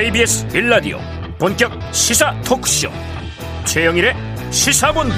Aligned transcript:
KBS 0.00 0.48
빌라디오 0.48 0.96
본격 1.38 1.70
시사 1.92 2.34
토크쇼. 2.40 2.88
최영일의 3.66 4.14
시사본부. 4.50 5.14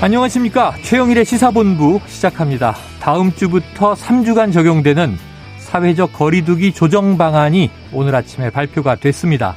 안녕하십니까? 0.00 0.74
최영일의 0.82 1.24
시사본부 1.24 2.00
시작합니다. 2.08 2.74
다음 3.00 3.32
주부터 3.32 3.94
3주간 3.94 4.52
적용되는 4.52 5.16
사회적 5.58 6.12
거리두기 6.12 6.72
조정 6.72 7.16
방안이 7.16 7.70
오늘 7.92 8.16
아침에 8.16 8.50
발표가 8.50 8.96
됐습니다. 8.96 9.54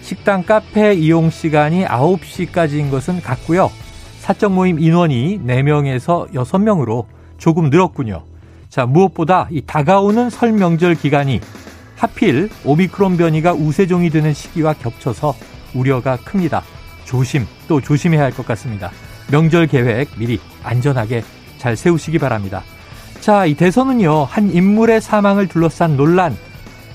식당 0.00 0.42
카페 0.42 0.94
이용 0.94 1.30
시간이 1.30 1.84
9시까지인 1.84 2.90
것은 2.90 3.22
같고요. 3.22 3.70
사적 4.18 4.52
모임 4.52 4.80
인원이 4.80 5.42
4명에서 5.46 6.28
6명으로 6.32 7.04
조금 7.38 7.70
늘었군요. 7.70 8.24
자, 8.70 8.86
무엇보다 8.86 9.46
이 9.52 9.62
다가오는 9.64 10.30
설 10.30 10.50
명절 10.50 10.96
기간이 10.96 11.40
하필 12.02 12.50
오미크론 12.64 13.16
변이가 13.16 13.52
우세종이 13.52 14.10
되는 14.10 14.34
시기와 14.34 14.72
겹쳐서 14.74 15.36
우려가 15.72 16.16
큽니다. 16.16 16.64
조심 17.04 17.46
또 17.68 17.80
조심해야 17.80 18.24
할 18.24 18.32
것 18.32 18.44
같습니다. 18.44 18.90
명절 19.30 19.68
계획 19.68 20.08
미리 20.18 20.40
안전하게 20.64 21.22
잘 21.58 21.76
세우시기 21.76 22.18
바랍니다. 22.18 22.64
자, 23.20 23.46
이 23.46 23.54
대선은요, 23.54 24.24
한 24.24 24.50
인물의 24.52 25.00
사망을 25.00 25.46
둘러싼 25.46 25.96
논란, 25.96 26.36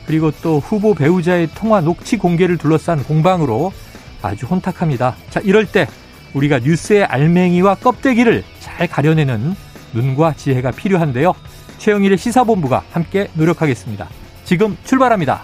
그리고 0.06 0.30
또 0.42 0.60
후보 0.60 0.94
배우자의 0.94 1.52
통화 1.56 1.80
녹취 1.80 2.18
공개를 2.18 2.58
둘러싼 2.58 3.02
공방으로 3.02 3.72
아주 4.22 4.46
혼탁합니다. 4.46 5.16
자, 5.30 5.40
이럴 5.40 5.66
때 5.66 5.88
우리가 6.34 6.60
뉴스의 6.60 7.06
알맹이와 7.06 7.76
껍데기를 7.76 8.44
잘 8.60 8.88
가려내는 8.88 9.56
눈과 9.94 10.34
지혜가 10.34 10.72
필요한데요. 10.72 11.34
최영일의 11.78 12.18
시사본부가 12.18 12.84
함께 12.92 13.30
노력하겠습니다. 13.36 14.10
지금 14.48 14.78
출발합니다. 14.86 15.42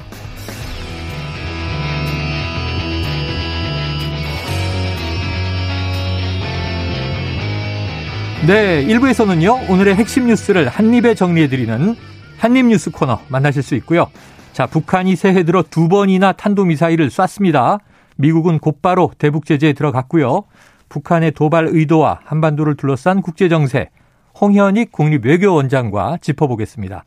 네, 8.47 8.85
1부에서는요, 8.85 9.69
오늘의 9.69 9.95
핵심 9.95 10.27
뉴스를 10.27 10.69
한입에 10.69 11.15
정리해드리는 11.15 11.95
한입 12.37 12.67
뉴스 12.67 12.91
코너 12.91 13.19
만나실 13.27 13.61
수 13.61 13.75
있고요. 13.75 14.09
자, 14.53 14.67
북한이 14.67 15.17
새해 15.17 15.43
들어 15.43 15.63
두 15.69 15.89
번이나 15.89 16.31
탄도미사일을 16.31 17.09
쐈습니다. 17.09 17.79
미국은 18.15 18.59
곧바로 18.59 19.11
대북 19.17 19.45
제재에 19.45 19.73
들어갔고요. 19.73 20.45
북한의 20.87 21.31
도발 21.31 21.67
의도와 21.67 22.21
한반도를 22.23 22.77
둘러싼 22.77 23.21
국제정세, 23.21 23.89
홍현익 24.39 24.93
국립외교원장과 24.93 26.19
짚어보겠습니다. 26.21 27.03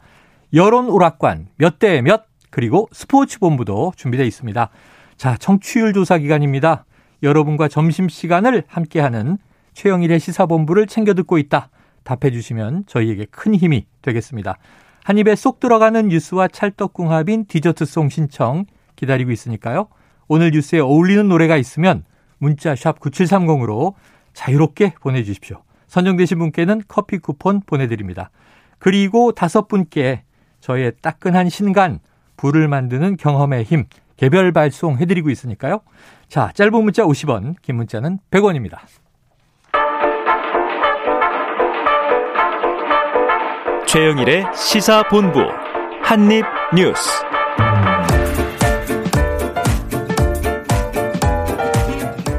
여론 0.57 0.89
오락관 0.89 1.49
몇 1.57 1.79
대 1.79 2.01
몇 2.01 2.25
그리고 2.51 2.89
스포츠 2.91 3.39
본부도 3.39 3.93
준비되어 3.95 4.25
있습니다. 4.25 4.71
자, 5.19 5.37
청취율 5.37 5.93
조사 5.93 6.17
기간입니다. 6.17 6.87
여러분과 7.23 7.69
점심 7.69 8.09
시간을 8.09 8.65
함께하는 8.67 9.37
최영일의 9.75 10.19
시사본부를 10.19 10.87
챙겨 10.87 11.13
듣고 11.13 11.37
있다. 11.37 11.69
답해 12.05 12.31
주시면 12.31 12.85
저희에게 12.87 13.27
큰 13.31 13.55
힘이 13.55 13.85
되겠습니다. 14.01 14.57
한 15.05 15.19
입에 15.19 15.37
쏙 15.37 15.61
들어가는 15.61 16.09
뉴스와 16.09 16.49
찰떡궁합인 16.49 17.45
디저트송 17.47 18.09
신청 18.09 18.65
기다리고 18.97 19.31
있으니까요. 19.33 19.89
오늘 20.27 20.53
뉴스에 20.53 20.79
어울리는 20.79 21.29
노래가 21.29 21.59
있으면 21.59 22.05
문자 22.39 22.75
샵 22.75 22.99
9730으로 23.01 23.93
자유롭게 24.33 24.95
보내주십시오. 25.03 25.63
선정되신 25.89 26.39
분께는 26.39 26.81
커피 26.89 27.19
쿠폰 27.19 27.61
보내드립니다. 27.61 28.31
그리고 28.79 29.33
다섯 29.33 29.69
분께 29.69 30.23
저의 30.67 30.91
따끈한 31.01 31.49
신간, 31.49 32.01
불을 32.37 32.67
만드는 32.67 33.19
경험의 33.19 33.63
힘, 33.63 33.85
개별 34.17 34.51
발송 34.51 34.99
해드리고 34.99 35.31
있으니까요. 35.31 35.79
자, 36.29 36.51
짧은 36.55 36.83
문자 36.83 37.05
50원, 37.05 37.55
긴 37.63 37.77
문자는 37.77 38.19
100원입니다. 38.33 38.79
최영일의 43.87 44.47
시사본부, 44.57 45.39
한입뉴스. 46.03 47.11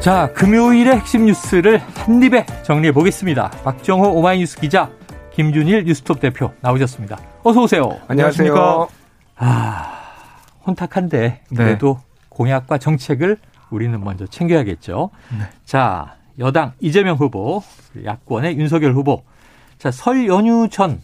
자, 0.02 0.28
금요일의 0.34 0.98
핵심 0.98 1.28
뉴스를 1.28 1.80
한입에 1.96 2.46
정리해 2.64 2.92
보겠습니다. 2.92 3.52
박정호 3.64 4.10
오마이뉴스 4.10 4.60
기자, 4.60 4.90
김준일 5.38 5.84
뉴스톱 5.84 6.20
대표 6.20 6.52
나오셨습니다. 6.62 7.16
어서 7.44 7.62
오세요. 7.62 8.00
안녕하세요. 8.08 8.88
아, 9.36 10.02
혼탁한데 10.66 11.44
그래도 11.56 12.00
네. 12.00 12.26
공약과 12.30 12.80
정책을 12.80 13.38
우리는 13.70 14.04
먼저 14.04 14.26
챙겨야겠죠. 14.26 15.12
네. 15.38 15.46
자, 15.64 16.16
여당 16.40 16.72
이재명 16.80 17.18
후보, 17.18 17.62
야권의 18.04 18.58
윤석열 18.58 18.96
후보. 18.96 19.26
자, 19.78 19.92
설 19.92 20.26
연휴 20.26 20.70
전 20.72 21.04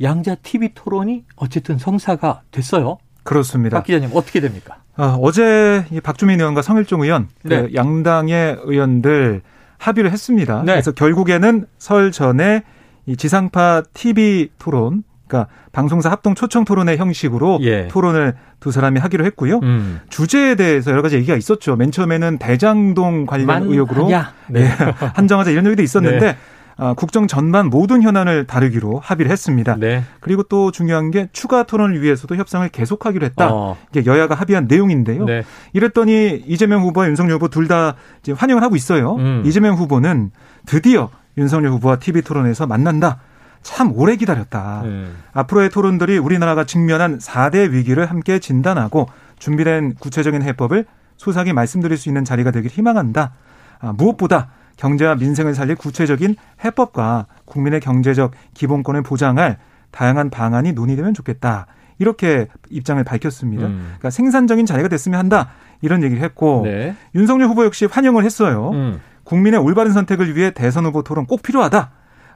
양자 0.00 0.36
TV 0.36 0.74
토론이 0.76 1.24
어쨌든 1.34 1.78
성사가 1.78 2.42
됐어요. 2.52 2.98
그렇습니다. 3.24 3.78
박 3.78 3.84
기자님 3.84 4.10
어떻게 4.14 4.38
됩니까? 4.38 4.82
아, 4.94 5.18
어제 5.20 5.84
박주민 6.04 6.38
의원과 6.38 6.62
성일종 6.62 7.02
의원 7.02 7.28
그 7.42 7.48
네. 7.48 7.62
그 7.62 7.74
양당의 7.74 8.58
의원들 8.62 9.42
합의를 9.78 10.12
했습니다. 10.12 10.62
네. 10.62 10.74
그래서 10.74 10.92
결국에는 10.92 11.66
설 11.78 12.12
전에 12.12 12.62
이 13.08 13.16
지상파 13.16 13.84
TV 13.94 14.50
토론 14.58 15.02
그러니까 15.26 15.50
방송사 15.72 16.10
합동 16.10 16.34
초청 16.34 16.64
토론의 16.64 16.98
형식으로 16.98 17.58
예. 17.62 17.88
토론을 17.88 18.34
두 18.60 18.70
사람이 18.70 19.00
하기로 19.00 19.24
했고요. 19.26 19.60
음. 19.62 20.00
주제에 20.10 20.54
대해서 20.56 20.90
여러 20.90 21.00
가지 21.02 21.16
얘기가 21.16 21.36
있었죠. 21.36 21.76
맨 21.76 21.90
처음에는 21.90 22.38
대장동 22.38 23.26
관련 23.26 23.64
의혹으로 23.64 24.08
네. 24.08 24.20
네. 24.48 24.68
한정하자 25.14 25.50
이런 25.50 25.66
얘기도 25.66 25.82
있었는데 25.82 26.18
네. 26.20 26.36
아, 26.80 26.94
국정 26.94 27.26
전반 27.26 27.68
모든 27.70 28.02
현안을 28.02 28.46
다루기로 28.46 29.00
합의를 29.00 29.32
했습니다. 29.32 29.76
네. 29.76 30.04
그리고 30.20 30.44
또 30.44 30.70
중요한 30.70 31.10
게 31.10 31.28
추가 31.32 31.64
토론을 31.64 32.00
위해서도 32.02 32.36
협상을 32.36 32.68
계속하기로 32.68 33.26
했다. 33.26 33.48
어. 33.52 33.76
이게 33.90 34.06
여야가 34.06 34.34
합의한 34.36 34.66
내용인데요. 34.68 35.24
네. 35.24 35.44
이랬더니 35.72 36.44
이재명 36.46 36.82
후보와 36.82 37.08
윤석열 37.08 37.36
후보 37.36 37.48
둘 37.48 37.68
다 37.68 37.96
환영을 38.36 38.62
하고 38.62 38.76
있어요. 38.76 39.16
음. 39.16 39.42
이재명 39.44 39.74
후보는 39.74 40.30
드디어 40.66 41.10
윤석열 41.38 41.72
후보와 41.72 41.96
TV 41.96 42.22
토론에서 42.22 42.66
만난다. 42.66 43.18
참 43.62 43.92
오래 43.94 44.16
기다렸다. 44.16 44.82
음. 44.84 45.16
앞으로의 45.32 45.70
토론들이 45.70 46.18
우리나라가 46.18 46.64
직면한 46.64 47.18
4대 47.18 47.70
위기를 47.70 48.06
함께 48.06 48.38
진단하고 48.38 49.08
준비된 49.38 49.94
구체적인 49.94 50.42
해법을 50.42 50.84
소상히 51.16 51.52
말씀드릴 51.52 51.96
수 51.96 52.08
있는 52.08 52.24
자리가 52.24 52.50
되길 52.50 52.70
희망한다. 52.70 53.32
아, 53.80 53.92
무엇보다 53.92 54.50
경제와 54.76 55.16
민생을 55.16 55.54
살릴 55.54 55.74
구체적인 55.76 56.36
해법과 56.64 57.26
국민의 57.44 57.80
경제적 57.80 58.32
기본권을 58.54 59.02
보장할 59.02 59.58
다양한 59.90 60.30
방안이 60.30 60.72
논의되면 60.72 61.14
좋겠다. 61.14 61.66
이렇게 61.98 62.46
입장을 62.70 63.02
밝혔습니다. 63.02 63.66
음. 63.66 63.82
그러니까 63.98 64.10
생산적인 64.10 64.66
자리가 64.66 64.88
됐으면 64.88 65.18
한다. 65.18 65.50
이런 65.80 66.02
얘기를 66.02 66.22
했고 66.22 66.62
네. 66.64 66.94
윤석열 67.14 67.48
후보 67.48 67.64
역시 67.64 67.86
환영을 67.86 68.24
했어요. 68.24 68.70
음. 68.72 69.00
국민의 69.28 69.60
올바른 69.60 69.92
선택을 69.92 70.34
위해 70.34 70.50
대선 70.52 70.86
후보 70.86 71.02
토론 71.02 71.26
꼭 71.26 71.42
필요하다. 71.42 71.90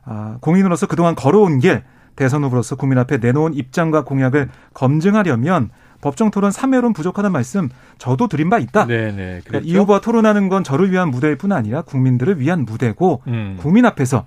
아, 0.05 0.37
공인으로서 0.41 0.87
그동안 0.87 1.15
걸어온 1.15 1.59
길 1.59 1.83
대선 2.17 2.45
후보로서 2.45 2.77
국민 2.77 2.99
앞에 2.99 3.17
내놓은 3.17 3.55
입장과 3.55 4.05
공약을 4.05 4.51
검증하려면 4.75 5.71
법정 6.03 6.31
토론 6.31 6.51
3회론 6.51 6.95
부족하다는 6.95 7.33
말씀 7.33 7.71
저도 7.97 8.29
드린 8.29 8.51
바 8.51 8.59
있다. 8.59 8.87
네네. 8.87 9.41
그러니까 9.47 9.61
이 9.63 9.75
후보와 9.77 10.01
토론하는 10.01 10.51
건 10.51 10.65
저를 10.65 10.91
위한 10.91 11.11
무대일 11.11 11.39
뿐 11.39 11.53
아니라 11.53 11.81
국민들을 11.83 12.39
위한 12.39 12.67
무대고 12.67 13.23
음. 13.29 13.57
국민 13.59 13.87
앞에서 13.87 14.27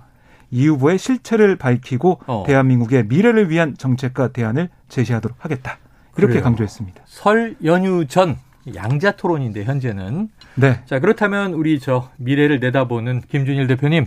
이 0.50 0.66
후보의 0.66 0.98
실체를 0.98 1.56
밝히고 1.56 2.20
어. 2.26 2.44
대한민국의 2.46 3.06
미래를 3.06 3.50
위한 3.50 3.76
정책과 3.76 4.28
대안을 4.28 4.70
제시하도록 4.88 5.36
하겠다. 5.38 5.78
이렇게 6.16 6.32
그래요. 6.32 6.44
강조했습니다. 6.44 7.02
설 7.04 7.56
연휴 7.62 8.06
전 8.06 8.36
양자 8.74 9.12
토론인데 9.12 9.64
현재는 9.64 10.30
네. 10.56 10.80
자 10.86 10.98
그렇다면 10.98 11.52
우리 11.52 11.78
저 11.78 12.08
미래를 12.16 12.60
내다보는 12.60 13.22
김준일 13.30 13.66
대표님 13.66 14.06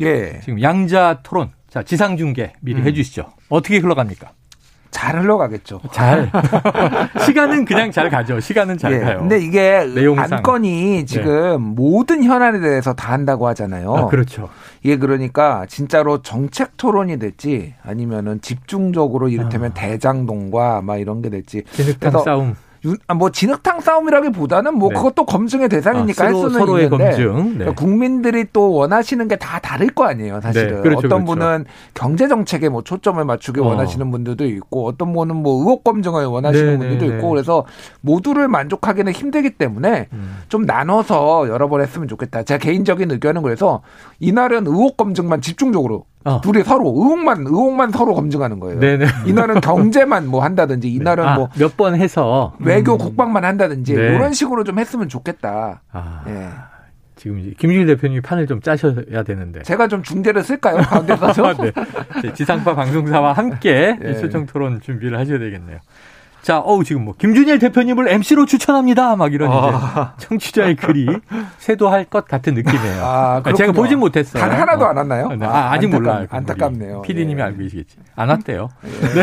예. 0.00 0.40
지금 0.40 0.60
양자 0.62 1.20
토론 1.22 1.50
자 1.68 1.82
지상 1.82 2.16
중계 2.16 2.52
미리 2.60 2.80
음. 2.80 2.86
해 2.86 2.92
주시죠. 2.92 3.26
어떻게 3.48 3.78
흘러갑니까? 3.78 4.32
잘 4.90 5.20
흘러가겠죠. 5.20 5.80
잘. 5.92 6.30
시간은 7.24 7.64
그냥 7.64 7.92
잘 7.92 8.10
가죠. 8.10 8.40
시간은 8.40 8.76
잘 8.76 8.92
예. 8.92 8.98
가요. 8.98 9.18
근데 9.20 9.38
이게 9.38 9.84
내용상. 9.86 10.38
안건이 10.38 11.06
지금 11.06 11.24
네. 11.52 11.56
모든 11.58 12.24
현안에 12.24 12.58
대해서 12.60 12.92
다 12.92 13.12
한다고 13.12 13.46
하잖아요. 13.48 13.94
아, 13.94 14.06
그렇죠. 14.08 14.48
이게 14.82 14.96
그러니까 14.96 15.64
진짜로 15.68 16.22
정책 16.22 16.76
토론이 16.76 17.18
될지 17.18 17.74
아니면은 17.84 18.40
집중적으로 18.40 19.28
이를테면 19.28 19.70
아. 19.70 19.74
대장동과 19.74 20.82
막 20.82 20.96
이런 20.96 21.22
게 21.22 21.30
될지. 21.30 21.62
진흙탕 21.70 22.24
싸움. 22.24 22.56
아, 23.08 23.14
뭐 23.14 23.30
진흙탕 23.30 23.80
싸움이라기보다는 23.80 24.74
뭐 24.74 24.90
네. 24.90 24.94
그것도 24.94 25.26
검증의 25.26 25.68
대상이니까 25.68 26.24
아, 26.24 26.26
할 26.28 26.34
수는 26.34 26.50
서로의 26.50 26.84
있는데 26.84 27.04
검증. 27.04 27.34
네. 27.34 27.58
그러니까 27.58 27.74
국민들이 27.74 28.46
또 28.52 28.72
원하시는 28.72 29.26
게 29.26 29.36
다 29.40 29.58
다를 29.58 29.88
거 29.88 30.04
아니에요, 30.04 30.40
사실은. 30.40 30.76
네, 30.76 30.80
그렇죠, 30.82 30.98
어떤 31.06 31.24
그렇죠. 31.24 31.24
분은 31.24 31.64
경제 31.94 32.28
정책에 32.28 32.68
뭐 32.68 32.82
초점을 32.82 33.24
맞추기 33.24 33.60
어. 33.60 33.64
원하시는 33.64 34.10
분들도 34.10 34.44
있고 34.44 34.86
어떤 34.86 35.12
분은 35.12 35.34
뭐 35.36 35.60
의혹 35.60 35.82
검증을 35.82 36.26
원하시는 36.26 36.66
네, 36.66 36.72
네 36.72 36.78
분들도 36.78 37.06
네. 37.06 37.16
있고 37.16 37.30
그래서 37.30 37.64
모두를 38.02 38.46
만족하기는 38.48 39.12
힘들기 39.12 39.50
때문에 39.56 40.08
음. 40.12 40.36
좀 40.48 40.66
나눠서 40.66 41.48
여러 41.48 41.68
번 41.68 41.80
했으면 41.80 42.06
좋겠다. 42.06 42.42
제 42.42 42.58
개인적인 42.58 43.10
의견은 43.10 43.42
그래서 43.42 43.82
이날은 44.20 44.66
의혹 44.66 44.96
검증만 44.96 45.40
집중적으로 45.40 46.04
어. 46.24 46.40
둘이 46.42 46.62
서로 46.64 46.88
의혹만 46.88 47.46
의혹만 47.46 47.90
서로 47.92 48.14
검증하는 48.14 48.60
거예요. 48.60 48.78
네네. 48.78 49.06
이날은 49.26 49.60
경제만 49.60 50.26
뭐 50.26 50.42
한다든지 50.42 50.88
네. 50.88 50.94
이날은 50.94 51.26
아, 51.26 51.34
뭐몇 51.36 51.76
번 51.76 51.94
해서 51.94 52.54
외교 52.58 52.92
음. 52.94 52.98
국방만 52.98 53.44
한다든지 53.44 53.94
네. 53.94 54.14
이런 54.14 54.32
식으로 54.32 54.64
좀 54.64 54.78
했으면 54.78 55.08
좋겠다. 55.08 55.82
아. 55.92 56.22
예. 56.26 56.48
지금 57.16 57.36
김준일 57.58 57.86
대표님이 57.86 58.22
판을 58.22 58.46
좀 58.46 58.62
짜셔야 58.62 59.22
되는데. 59.24 59.62
제가 59.62 59.88
좀 59.88 60.02
중재를 60.02 60.42
쓸까요? 60.42 60.78
가운데 60.78 61.14
서서? 61.16 61.52
네. 62.22 62.32
지상파 62.32 62.74
방송사와 62.74 63.34
함께 63.34 63.96
네. 64.00 64.14
소정 64.14 64.46
토론 64.46 64.80
준비를 64.80 65.18
하셔야 65.18 65.38
되겠네요. 65.38 65.78
자, 66.42 66.58
어우, 66.58 66.84
지금 66.84 67.04
뭐, 67.04 67.14
김준일 67.18 67.58
대표님을 67.58 68.08
MC로 68.08 68.46
추천합니다. 68.46 69.16
막 69.16 69.32
이런 69.32 69.50
아. 69.52 70.14
이제 70.16 70.26
청취자의 70.28 70.76
글이 70.76 71.06
쇄도할 71.58 72.04
것 72.06 72.26
같은 72.26 72.54
느낌이에요. 72.54 73.04
아, 73.04 73.40
그러니까 73.42 73.52
제가 73.54 73.72
보진 73.72 73.98
못했어요. 73.98 74.42
단 74.42 74.52
하나도 74.52 74.86
안 74.86 74.96
왔나요? 74.96 75.28
네. 75.28 75.46
아, 75.46 75.72
아직 75.72 75.86
안타깝, 75.86 76.02
몰라요. 76.02 76.26
안타깝네요. 76.30 77.02
피디님이 77.02 77.40
예. 77.40 77.44
알고 77.44 77.58
계시겠지. 77.58 77.96
안 78.16 78.28
왔대요. 78.30 78.68
예, 78.84 78.88
네. 78.90 79.22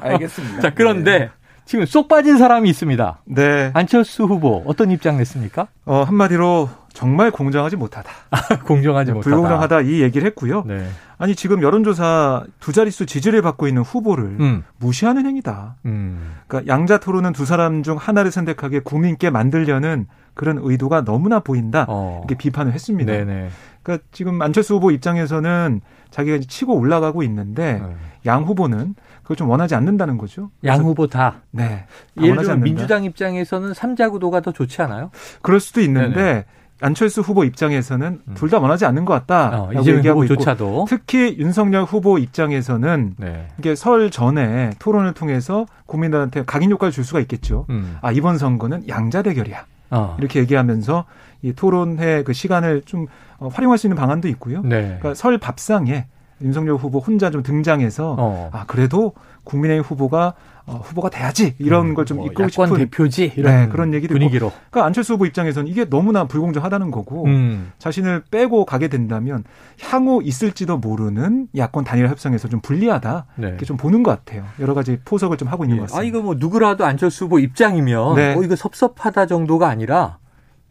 알겠습니다. 0.00 0.60
자, 0.62 0.72
그런데 0.74 1.12
예. 1.12 1.30
지금 1.66 1.84
쏙 1.84 2.06
빠진 2.08 2.38
사람이 2.38 2.70
있습니다. 2.70 3.22
네. 3.24 3.70
안철수 3.74 4.24
후보 4.24 4.62
어떤 4.66 4.92
입장 4.92 5.18
냈습니까? 5.18 5.66
어, 5.84 6.04
한마디로 6.04 6.70
정말 6.92 7.32
공정하지 7.32 7.76
못하다. 7.76 8.08
공정하지 8.64 9.12
못하다. 9.12 9.28
불공정하다 9.28 9.80
이 9.82 10.00
얘기를 10.00 10.26
했고요. 10.28 10.62
네. 10.64 10.88
아니 11.18 11.34
지금 11.34 11.62
여론조사 11.62 12.44
두 12.60 12.72
자릿수 12.72 13.04
지지를 13.04 13.42
받고 13.42 13.66
있는 13.66 13.82
후보를 13.82 14.24
음. 14.38 14.64
무시하는 14.78 15.26
행위다. 15.26 15.74
음. 15.86 16.36
그러니까 16.46 16.72
양자 16.72 16.98
토론은 16.98 17.32
두 17.32 17.44
사람 17.44 17.82
중 17.82 17.96
하나를 17.96 18.30
선택하게 18.30 18.80
국민께 18.80 19.30
만들려는 19.30 20.06
그런 20.34 20.58
의도가 20.62 21.04
너무나 21.04 21.40
보인다. 21.40 21.84
어. 21.88 22.20
이렇게 22.24 22.36
비판을 22.36 22.72
했습니다. 22.72 23.12
네네. 23.12 23.48
그러니까 23.82 24.06
지금 24.12 24.40
안철수 24.40 24.74
후보 24.76 24.90
입장에서는 24.90 25.80
자기가 26.10 26.38
치고 26.46 26.74
올라가고 26.74 27.22
있는데 27.24 27.74
네. 27.74 27.96
양 28.26 28.44
후보는 28.44 28.94
그걸 29.22 29.36
좀 29.36 29.48
원하지 29.48 29.74
않는다는 29.74 30.18
거죠. 30.18 30.50
양 30.64 30.80
후보 30.80 31.06
다. 31.06 31.42
네. 31.50 31.86
예를 32.20 32.42
들어 32.42 32.56
민주당 32.56 33.04
입장에서는 33.04 33.74
삼자 33.74 34.10
구도가 34.10 34.40
더 34.40 34.52
좋지 34.52 34.82
않아요? 34.82 35.10
그럴 35.42 35.60
수도 35.60 35.80
있는데 35.80 36.14
네네. 36.14 36.44
안철수 36.80 37.22
후보 37.22 37.44
입장에서는 37.44 38.20
음. 38.28 38.34
둘다 38.34 38.58
원하지 38.58 38.84
않는 38.84 39.06
것 39.06 39.14
같다라고 39.14 39.78
어, 39.78 39.84
얘기하고 39.84 40.24
있고 40.24 40.84
특히 40.88 41.36
윤석열 41.38 41.84
후보 41.84 42.18
입장에서는 42.18 43.14
네. 43.16 43.48
이게 43.58 43.74
설 43.74 44.10
전에 44.10 44.72
토론을 44.78 45.14
통해서 45.14 45.66
국민들한테 45.86 46.44
각인 46.44 46.70
효과를 46.70 46.92
줄 46.92 47.04
수가 47.04 47.20
있겠죠. 47.20 47.66
음. 47.70 47.96
아 48.02 48.12
이번 48.12 48.36
선거는 48.36 48.88
양자 48.88 49.22
대결이야. 49.22 49.64
어. 49.90 50.16
이렇게 50.18 50.40
얘기하면서 50.40 51.06
이 51.42 51.52
토론회 51.54 52.24
그 52.24 52.32
시간을 52.32 52.82
좀 52.84 53.06
어, 53.38 53.48
활용할 53.48 53.78
수 53.78 53.86
있는 53.86 53.96
방안도 53.96 54.28
있고요. 54.28 54.60
네. 54.62 54.98
그러니까 54.98 55.14
설 55.14 55.38
밥상에 55.38 56.06
윤석열 56.40 56.76
후보 56.76 56.98
혼자 56.98 57.30
좀 57.30 57.42
등장해서 57.42 58.16
어. 58.18 58.50
아 58.52 58.64
그래도 58.66 59.12
국민의힘 59.44 59.82
후보가 59.82 60.34
어, 60.66 60.80
후보가 60.82 61.10
돼야지 61.10 61.54
이런 61.58 61.90
음, 61.90 61.94
걸좀 61.94 62.16
뭐 62.16 62.26
이끌고 62.26 62.50
싶은 62.50 62.76
대표지 62.76 63.32
이런 63.36 63.54
네, 63.54 63.68
그런 63.68 63.94
얘기도 63.94 64.14
분위기로. 64.14 64.48
있고. 64.48 64.56
그러니까 64.70 64.86
안철수 64.86 65.14
후보 65.14 65.24
입장에서는 65.24 65.70
이게 65.70 65.88
너무나 65.88 66.24
불공정하다는 66.24 66.90
거고 66.90 67.24
음. 67.26 67.70
자신을 67.78 68.24
빼고 68.32 68.64
가게 68.64 68.88
된다면 68.88 69.44
향후 69.80 70.20
있을지도 70.24 70.78
모르는 70.78 71.46
야권 71.56 71.84
단일 71.84 72.08
협상에서 72.08 72.48
좀 72.48 72.60
불리하다 72.60 73.26
네. 73.36 73.48
이렇게 73.48 73.64
좀 73.64 73.76
보는 73.76 74.02
것 74.02 74.10
같아요. 74.10 74.44
여러 74.58 74.74
가지 74.74 74.98
포석을 75.04 75.36
좀 75.36 75.46
하고 75.48 75.64
있는 75.64 75.76
예. 75.76 75.80
것 75.80 75.84
같습니다. 75.84 76.00
아 76.00 76.04
이거 76.04 76.20
뭐 76.20 76.34
누구라도 76.36 76.84
안철수 76.84 77.26
후보 77.26 77.38
입장이면 77.38 78.16
네. 78.16 78.34
어 78.34 78.42
이거 78.42 78.56
섭섭하다 78.56 79.26
정도가 79.26 79.68
아니라 79.68 80.18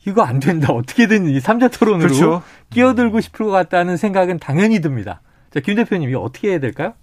이거 0.05 0.23
안 0.23 0.39
된다 0.41 0.73
어떻게든 0.73 1.29
이 1.29 1.39
삼자 1.39 1.69
토론으로 1.69 2.09
그렇죠. 2.09 2.41
끼어들고 2.69 3.21
싶을 3.21 3.45
것 3.45 3.51
같다는 3.51 3.95
생각은 3.95 4.39
당연히 4.39 4.81
듭니다. 4.81 5.21
자, 5.55 5.61
김 5.61 5.75
대표님 5.75 6.09
이거 6.09 6.19
어떻게 6.19 6.49
해야 6.49 6.59
될까요? 6.59 6.93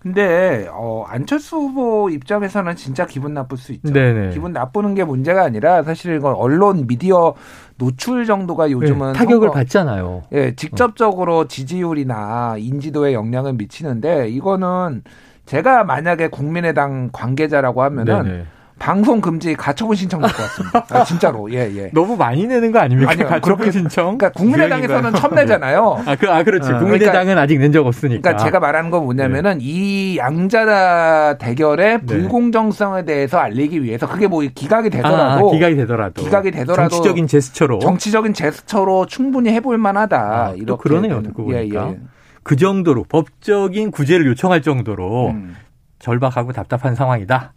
근데 0.00 0.68
어 0.70 1.04
안철수 1.08 1.56
후보 1.56 2.08
입장에서는 2.10 2.76
진짜 2.76 3.06
기분 3.06 3.34
나쁠 3.34 3.56
수 3.56 3.72
있죠. 3.72 3.92
네네. 3.92 4.30
기분 4.30 4.52
나쁘는 4.52 4.94
게 4.94 5.04
문제가 5.04 5.42
아니라 5.42 5.82
사실 5.82 6.16
이건 6.16 6.34
언론 6.34 6.86
미디어 6.86 7.34
노출 7.78 8.24
정도가 8.26 8.70
요즘은 8.70 9.12
네, 9.12 9.18
타격을 9.18 9.48
선거, 9.48 9.50
받잖아요. 9.50 10.24
예, 10.32 10.54
직접적으로 10.54 11.46
지지율이나 11.48 12.56
인지도에 12.58 13.12
영향을 13.12 13.54
미치는데 13.54 14.28
이거는 14.28 15.02
제가 15.46 15.82
만약에 15.84 16.28
국민의당 16.28 17.10
관계자라고 17.12 17.82
하면은 17.82 18.22
네네. 18.24 18.44
방송 18.78 19.20
금지 19.20 19.54
가처분 19.54 19.96
신청 19.96 20.20
될것 20.20 20.36
같습니다. 20.36 20.86
아, 20.90 21.02
진짜로. 21.04 21.50
예, 21.52 21.70
예. 21.76 21.90
너무 21.92 22.16
많이 22.16 22.46
내는 22.46 22.70
거 22.72 22.78
아닙니까? 22.78 23.10
아니요. 23.12 23.26
가처분 23.26 23.70
신청? 23.72 24.18
그러니까 24.18 24.30
국민의당에서는 24.30 25.12
처음 25.14 25.34
내잖아요. 25.36 26.02
아, 26.06 26.16
그, 26.16 26.30
아, 26.30 26.42
그렇지. 26.42 26.72
어. 26.72 26.78
국민의당은 26.78 27.24
그러니까, 27.26 27.42
아직 27.42 27.58
낸 27.58 27.72
적 27.72 27.86
없으니까. 27.86 28.20
그러니까 28.22 28.44
제가 28.44 28.60
말하는 28.60 28.90
건 28.90 29.04
뭐냐면은 29.04 29.58
네. 29.58 29.64
이 29.64 30.16
양자 30.18 31.36
대결의 31.38 31.98
네. 32.00 32.06
불공정성에 32.06 33.04
대해서 33.04 33.38
알리기 33.38 33.82
위해서 33.82 34.08
그게 34.08 34.26
뭐 34.26 34.42
기각이 34.54 34.90
되더라도. 34.90 35.48
아, 35.48 35.52
기각이 35.52 35.76
되더라도. 35.76 36.22
기각이 36.22 36.50
되더라도. 36.50 36.88
정치적인 36.88 37.26
제스처로. 37.26 37.78
정치적인 37.80 38.32
제스처로 38.34 39.06
충분히 39.06 39.50
해볼 39.52 39.76
만하다. 39.78 40.16
아, 40.18 40.54
이렇게. 40.56 40.82
그러네요. 40.82 41.22
듣고 41.22 41.44
보니까. 41.44 41.88
예, 41.88 41.90
예. 41.92 41.98
그 42.42 42.56
정도로 42.56 43.04
법적인 43.08 43.90
구제를 43.90 44.26
요청할 44.28 44.62
정도로 44.62 45.28
음. 45.30 45.54
절박하고 45.98 46.52
답답한 46.52 46.94
상황이다. 46.94 47.52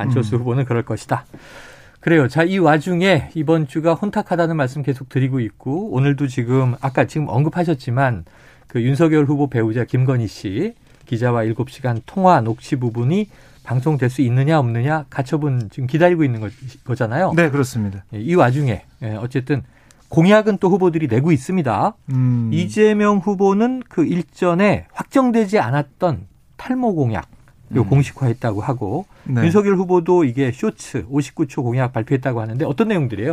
안철수 0.00 0.36
음. 0.36 0.40
후보는 0.40 0.64
그럴 0.64 0.82
것이다. 0.84 1.24
그래요. 2.00 2.28
자, 2.28 2.44
이 2.44 2.58
와중에 2.58 3.30
이번 3.34 3.66
주가 3.66 3.94
혼탁하다는 3.94 4.56
말씀 4.56 4.82
계속 4.82 5.08
드리고 5.08 5.40
있고 5.40 5.90
오늘도 5.90 6.28
지금 6.28 6.76
아까 6.80 7.04
지금 7.06 7.28
언급하셨지만 7.28 8.24
그 8.68 8.82
윤석열 8.82 9.24
후보 9.24 9.48
배우자 9.48 9.84
김건희 9.84 10.28
씨 10.28 10.74
기자와 11.06 11.44
7시간 11.44 12.02
통화 12.06 12.40
녹취 12.40 12.76
부분이 12.76 13.28
방송될 13.64 14.10
수 14.10 14.22
있느냐 14.22 14.58
없느냐 14.58 15.06
가처분 15.10 15.68
지금 15.70 15.88
기다리고 15.88 16.22
있는 16.22 16.40
거, 16.40 16.94
잖아요 16.94 17.32
네, 17.34 17.50
그렇습니다. 17.50 18.04
예, 18.14 18.20
이 18.20 18.34
와중에 18.34 18.84
예, 19.02 19.10
어쨌든 19.16 19.62
공약은 20.08 20.58
또 20.58 20.70
후보들이 20.70 21.08
내고 21.08 21.32
있습니다. 21.32 21.94
음. 22.10 22.50
이재명 22.52 23.18
후보는 23.18 23.82
그 23.88 24.04
일전에 24.04 24.86
확정되지 24.92 25.58
않았던 25.58 26.28
탈모 26.56 26.94
공약 26.94 27.28
요 27.74 27.80
음. 27.80 27.88
공식화했다고 27.88 28.60
하고 28.60 29.06
네. 29.24 29.42
윤석열 29.42 29.74
후보도 29.76 30.24
이게 30.24 30.52
쇼츠 30.52 31.06
59초 31.06 31.62
공약 31.62 31.92
발표했다고 31.92 32.40
하는데 32.40 32.64
어떤 32.64 32.88
내용들이에요? 32.88 33.32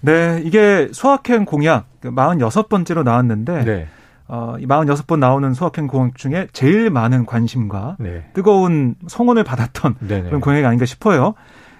네, 0.00 0.42
이게 0.44 0.88
소확행 0.92 1.44
공약 1.44 1.86
46번째로 2.02 2.96
그 2.96 3.00
나왔는데 3.00 3.64
네. 3.64 3.88
어, 4.26 4.56
이 4.58 4.66
46번 4.66 5.18
나오는 5.18 5.52
소확행 5.52 5.86
공약 5.86 6.16
중에 6.16 6.48
제일 6.52 6.90
많은 6.90 7.26
관심과 7.26 7.96
네. 8.00 8.24
뜨거운 8.32 8.94
성원을 9.06 9.44
받았던 9.44 9.96
네네. 10.00 10.22
그런 10.24 10.40
공약이 10.40 10.64
아닌가 10.64 10.86
싶어요. 10.86 11.34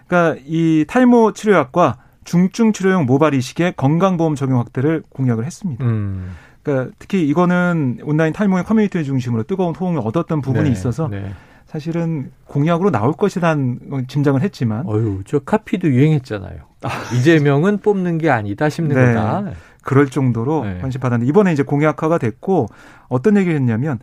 그러니까 0.06 0.40
이 0.46 0.84
탈모 0.86 1.32
치료약과 1.32 1.98
중증 2.24 2.72
치료용 2.72 3.06
모발 3.06 3.34
이식의 3.34 3.74
건강보험 3.76 4.34
적용 4.34 4.58
확대를 4.58 5.02
공약을 5.08 5.44
했습니다. 5.44 5.84
음. 5.84 6.32
그러니까 6.62 6.94
특히 6.98 7.26
이거는 7.28 7.98
온라인 8.02 8.32
탈모의 8.32 8.64
커뮤니티를 8.64 9.04
중심으로 9.04 9.42
뜨거운 9.44 9.74
호응을 9.74 10.00
얻었던 10.02 10.40
부분이 10.40 10.64
네. 10.64 10.70
있어서 10.70 11.08
네. 11.08 11.32
사실은 11.74 12.30
공약으로 12.46 12.92
나올 12.92 13.12
것이라는 13.12 14.06
짐작을 14.06 14.42
했지만. 14.42 14.86
어유, 14.86 15.22
저 15.26 15.40
카피도 15.40 15.88
유행했잖아요. 15.88 16.58
아, 16.82 16.88
이재명은 17.16 17.78
뽑는 17.78 18.18
게 18.18 18.30
아니다 18.30 18.68
싶는 18.68 18.94
네, 18.94 19.12
거다. 19.12 19.50
그럴 19.82 20.08
정도로 20.08 20.64
네. 20.64 20.78
관심 20.80 21.00
받았는데 21.00 21.28
이번에 21.28 21.52
이제 21.52 21.64
공약화가 21.64 22.18
됐고 22.18 22.68
어떤 23.08 23.36
얘기를 23.36 23.56
했냐면 23.56 23.98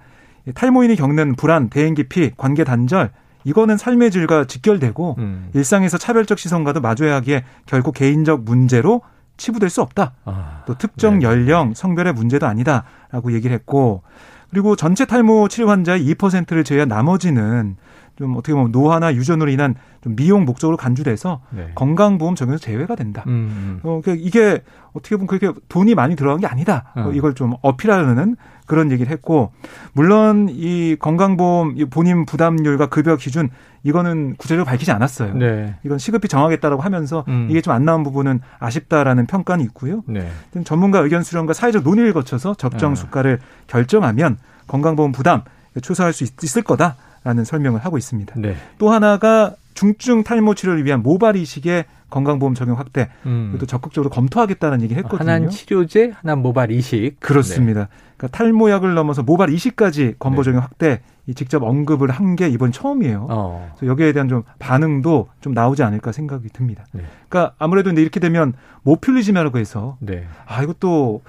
탈모인이 0.53 0.97
겪는 0.97 1.35
불안, 1.37 1.69
대인 1.69 1.95
기피, 1.95 2.31
관계 2.35 2.65
단절 2.65 3.11
이거는 3.45 3.77
삶의 3.77 4.11
질과 4.11 4.47
직결되고 4.47 5.15
음. 5.19 5.49
일상에서 5.53 5.97
차별적 5.97 6.39
시선과도 6.39 6.81
마주해야 6.81 7.15
하기에 7.15 7.45
결국 7.67 7.93
개인적 7.93 8.43
문제로 8.43 9.01
치부될 9.37 9.69
수 9.69 9.81
없다. 9.81 10.11
아, 10.25 10.63
또 10.65 10.77
특정 10.77 11.19
네. 11.19 11.25
연령, 11.25 11.73
성별의 11.73 12.11
문제도 12.11 12.45
아니다라고 12.45 13.31
얘기를 13.31 13.55
했고 13.55 14.03
그리고 14.51 14.75
전체 14.75 15.05
탈모 15.05 15.47
치료 15.47 15.69
환자의 15.69 16.05
2%를 16.05 16.63
제외한 16.63 16.89
나머지는 16.89 17.77
좀 18.21 18.35
어떻게 18.37 18.53
보면 18.53 18.71
노화나 18.71 19.15
유전으로 19.15 19.49
인한 19.49 19.73
좀 20.03 20.15
미용 20.15 20.45
목적으로 20.45 20.77
간주돼서 20.77 21.41
네. 21.49 21.71
건강보험 21.73 22.35
적용에서 22.35 22.61
제외가 22.61 22.95
된다. 22.95 23.23
음, 23.25 23.31
음. 23.31 23.79
어, 23.83 23.99
그러니까 24.03 24.23
이게 24.25 24.61
어떻게 24.93 25.15
보면 25.15 25.27
그렇게 25.27 25.51
돈이 25.69 25.95
많이 25.95 26.15
들어간 26.15 26.39
게 26.39 26.45
아니다. 26.45 26.91
어. 26.95 27.11
이걸 27.13 27.33
좀 27.33 27.55
어필하는 27.61 28.35
그런 28.67 28.91
얘기를 28.91 29.11
했고 29.11 29.51
물론 29.93 30.49
이 30.49 30.95
건강보험 30.99 31.75
본인 31.89 32.25
부담률과 32.25 32.87
급여 32.89 33.15
기준 33.17 33.49
이거는 33.83 34.35
구체적으로 34.37 34.65
밝히지 34.65 34.91
않았어요. 34.91 35.33
네. 35.33 35.75
이건 35.83 35.97
시급히 35.97 36.27
정하겠다라고 36.27 36.81
하면서 36.81 37.25
음. 37.27 37.47
이게 37.49 37.59
좀 37.61 37.73
안 37.73 37.85
나온 37.85 38.03
부분은 38.03 38.41
아쉽다라는 38.59 39.25
평가는 39.25 39.65
있고요. 39.65 40.03
네. 40.05 40.29
전문가 40.63 40.99
의견 40.99 41.23
수렴과 41.23 41.53
사회적 41.53 41.83
논의를 41.83 42.13
거쳐서 42.13 42.53
적정 42.53 42.91
아. 42.91 42.95
수가를 42.95 43.39
결정하면 43.67 44.37
건강보험 44.67 45.11
부담 45.11 45.41
추소할 45.81 46.11
수 46.13 46.25
있을 46.43 46.61
거다 46.63 46.97
라는 47.23 47.43
설명을 47.43 47.79
하고 47.85 47.97
있습니다. 47.97 48.33
네. 48.37 48.55
또 48.77 48.89
하나가 48.89 49.53
중증 49.73 50.23
탈모 50.23 50.55
치료를 50.55 50.85
위한 50.85 51.01
모발 51.03 51.35
이식의 51.35 51.85
건강보험 52.09 52.55
적용 52.55 52.77
확대 52.77 53.09
음. 53.25 53.55
또 53.59 53.65
적극적으로 53.65 54.09
검토하겠다는 54.09 54.81
얘기를 54.81 55.01
했거든요. 55.03 55.31
하나 55.31 55.47
치료제, 55.49 56.11
하나 56.21 56.35
모발 56.35 56.71
이식. 56.71 57.15
그렇습니다. 57.19 57.81
네. 57.81 57.87
그러니까 58.17 58.37
탈모약을 58.37 58.93
넘어서 58.95 59.23
모발 59.23 59.49
이식까지 59.49 60.15
건보 60.19 60.43
적용 60.43 60.59
네. 60.59 60.61
확대 60.61 61.01
직접 61.35 61.63
언급을 61.63 62.09
한 62.09 62.35
게 62.35 62.49
이번 62.49 62.71
처음이에요. 62.73 63.27
어. 63.29 63.71
그래서 63.77 63.89
여기에 63.91 64.11
대한 64.11 64.27
좀 64.27 64.43
반응도 64.59 65.29
좀 65.39 65.53
나오지 65.53 65.83
않을까 65.83 66.11
생각이 66.11 66.49
듭니다. 66.49 66.83
네. 66.91 67.03
그러니까 67.29 67.55
아무래도 67.57 67.89
근데 67.89 68.01
이렇게 68.01 68.19
되면 68.19 68.53
모퓰리즘이라고 68.83 69.57
해서 69.57 69.95
네. 69.99 70.25
아 70.45 70.61
이것도 70.63 71.21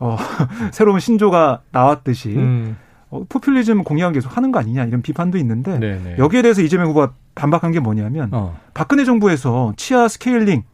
어, 0.00 0.16
새로운 0.72 0.98
신조어가 0.98 1.60
나왔듯이 1.70 2.30
음. 2.34 2.76
어, 3.14 3.24
포퓰리즘 3.28 3.84
공약을 3.84 4.12
계속 4.12 4.36
하는 4.36 4.50
거 4.50 4.58
아니냐 4.58 4.84
이런 4.84 5.00
비판도 5.00 5.38
있는데 5.38 5.78
네네. 5.78 6.00
네. 6.02 6.16
여기에 6.18 6.42
대해서 6.42 6.62
이재명 6.62 6.88
후보가 6.88 7.12
반박한 7.36 7.70
게 7.70 7.78
뭐냐면 7.78 8.28
어. 8.32 8.58
박근혜 8.74 9.04
정부에서 9.04 9.72
치아 9.76 10.08
스케일링 10.08 10.64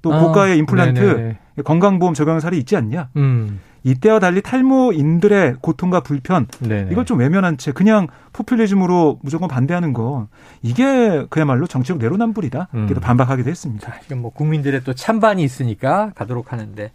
또 0.00 0.14
아, 0.14 0.20
고가의 0.20 0.58
임플란트 0.58 1.00
네네. 1.00 1.38
건강보험 1.64 2.14
적용 2.14 2.38
사례 2.38 2.56
있지 2.56 2.76
않냐? 2.76 3.08
음. 3.16 3.60
이때와 3.82 4.20
달리 4.20 4.42
탈모인들의 4.42 5.56
고통과 5.60 6.00
불편 6.00 6.46
네네. 6.60 6.90
이걸 6.92 7.04
좀 7.04 7.18
외면한 7.18 7.58
채 7.58 7.72
그냥 7.72 8.06
포퓰리즘으로 8.32 9.18
무조건 9.22 9.48
반대하는 9.48 9.92
거 9.92 10.28
이게 10.62 11.26
그야말로 11.30 11.66
정치적 11.66 11.98
내로남불이다. 11.98 12.68
음. 12.74 12.86
이렇게 12.86 13.00
반박하기도 13.00 13.50
했습니다. 13.50 13.90
자, 13.90 14.00
이건 14.06 14.22
뭐 14.22 14.32
국민들의 14.32 14.84
또 14.84 14.94
찬반이 14.94 15.42
있으니까 15.42 16.12
가도록 16.14 16.52
하는데 16.52 16.92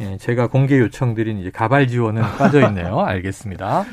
예, 0.00 0.16
제가 0.18 0.48
공개 0.48 0.78
요청드린 0.78 1.38
이제 1.38 1.50
가발 1.50 1.86
지원은 1.86 2.22
빠져 2.38 2.66
있네요. 2.68 3.00
알겠습니다. 3.00 3.84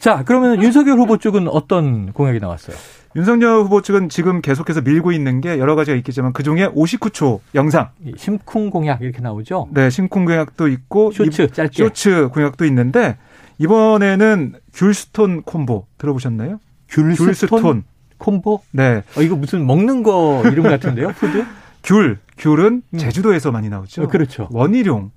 자, 0.00 0.22
그러면 0.24 0.62
윤석열 0.62 0.98
후보 0.98 1.18
쪽은 1.18 1.48
어떤 1.48 2.12
공약이 2.12 2.38
나왔어요? 2.40 2.76
윤석열 3.16 3.62
후보 3.62 3.82
측은 3.82 4.08
지금 4.10 4.40
계속해서 4.40 4.82
밀고 4.82 5.12
있는 5.12 5.40
게 5.40 5.58
여러 5.58 5.74
가지가 5.74 5.96
있겠지만 5.96 6.32
그 6.32 6.42
중에 6.42 6.68
59초 6.68 7.40
영상. 7.54 7.88
심쿵 8.16 8.70
공약 8.70 9.00
이렇게 9.02 9.20
나오죠? 9.20 9.68
네, 9.72 9.90
심쿵 9.90 10.24
공약도 10.24 10.68
있고 10.68 11.10
쇼츠 11.10 11.48
짧게. 11.50 11.72
쇼츠 11.82 12.28
공약도 12.28 12.64
있는데 12.66 13.16
이번에는 13.58 14.54
귤스톤 14.74 15.42
콤보 15.42 15.86
들어보셨나요? 15.98 16.60
귤스톤, 16.88 17.26
귤스톤. 17.26 17.84
콤보? 18.18 18.60
네. 18.72 19.02
어, 19.16 19.22
이거 19.22 19.36
무슨 19.36 19.66
먹는 19.66 20.02
거 20.02 20.42
이름 20.44 20.64
같은데요? 20.64 21.08
food? 21.18 21.44
귤. 21.82 22.18
귤은 22.38 22.82
음. 22.90 22.98
제주도에서 22.98 23.50
많이 23.50 23.68
나오죠. 23.68 24.02
어, 24.04 24.06
그렇죠. 24.06 24.48
원희룡 24.52 25.10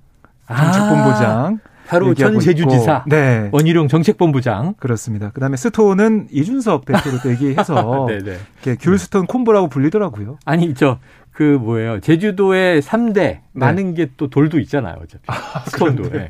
정책본부장. 0.48 1.60
아. 1.64 1.72
바로 1.86 2.14
전 2.14 2.40
제주지사 2.40 3.04
네. 3.06 3.50
원희룡 3.52 3.88
정책본부장 3.88 4.74
그렇습니다. 4.78 5.30
그다음에 5.30 5.56
stone은 5.58 6.28
이준석 6.30 6.86
대표로 6.86 7.18
또 7.22 7.30
얘기해서 7.32 8.06
네, 8.08 8.18
네. 8.18 8.76
귤스톤 8.80 9.26
콤보라고 9.26 9.68
불리더라고요. 9.68 10.38
아니 10.46 10.74
저 10.74 10.98
그 11.32 11.42
뭐예요 11.42 12.00
제주도의 12.00 12.82
3대 12.82 13.40
많은 13.52 13.94
게 13.94 14.10
또 14.16 14.28
돌도 14.28 14.58
있잖아요. 14.60 14.96
어차피 15.02 15.22
아, 15.26 15.60
stone도 15.66 16.10
네. 16.10 16.28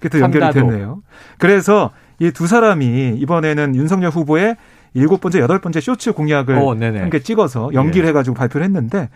그게 0.00 0.08
또 0.08 0.20
연결이 0.20 0.52
됐네요. 0.52 1.02
그래서 1.36 1.90
이 2.18 2.30
두 2.32 2.46
사람이 2.46 3.16
이번에는 3.18 3.76
윤석열 3.76 4.10
후보의 4.10 4.56
일곱 4.94 5.20
번째, 5.20 5.40
여덟 5.40 5.60
번째 5.60 5.80
쇼츠 5.80 6.12
공약을 6.12 6.56
오, 6.56 6.70
어, 6.70 6.74
함께 6.74 7.20
찍어서 7.20 7.70
연기를 7.74 8.06
네. 8.06 8.08
해가지고 8.08 8.34
발표를 8.34 8.64
했는데 8.64 9.10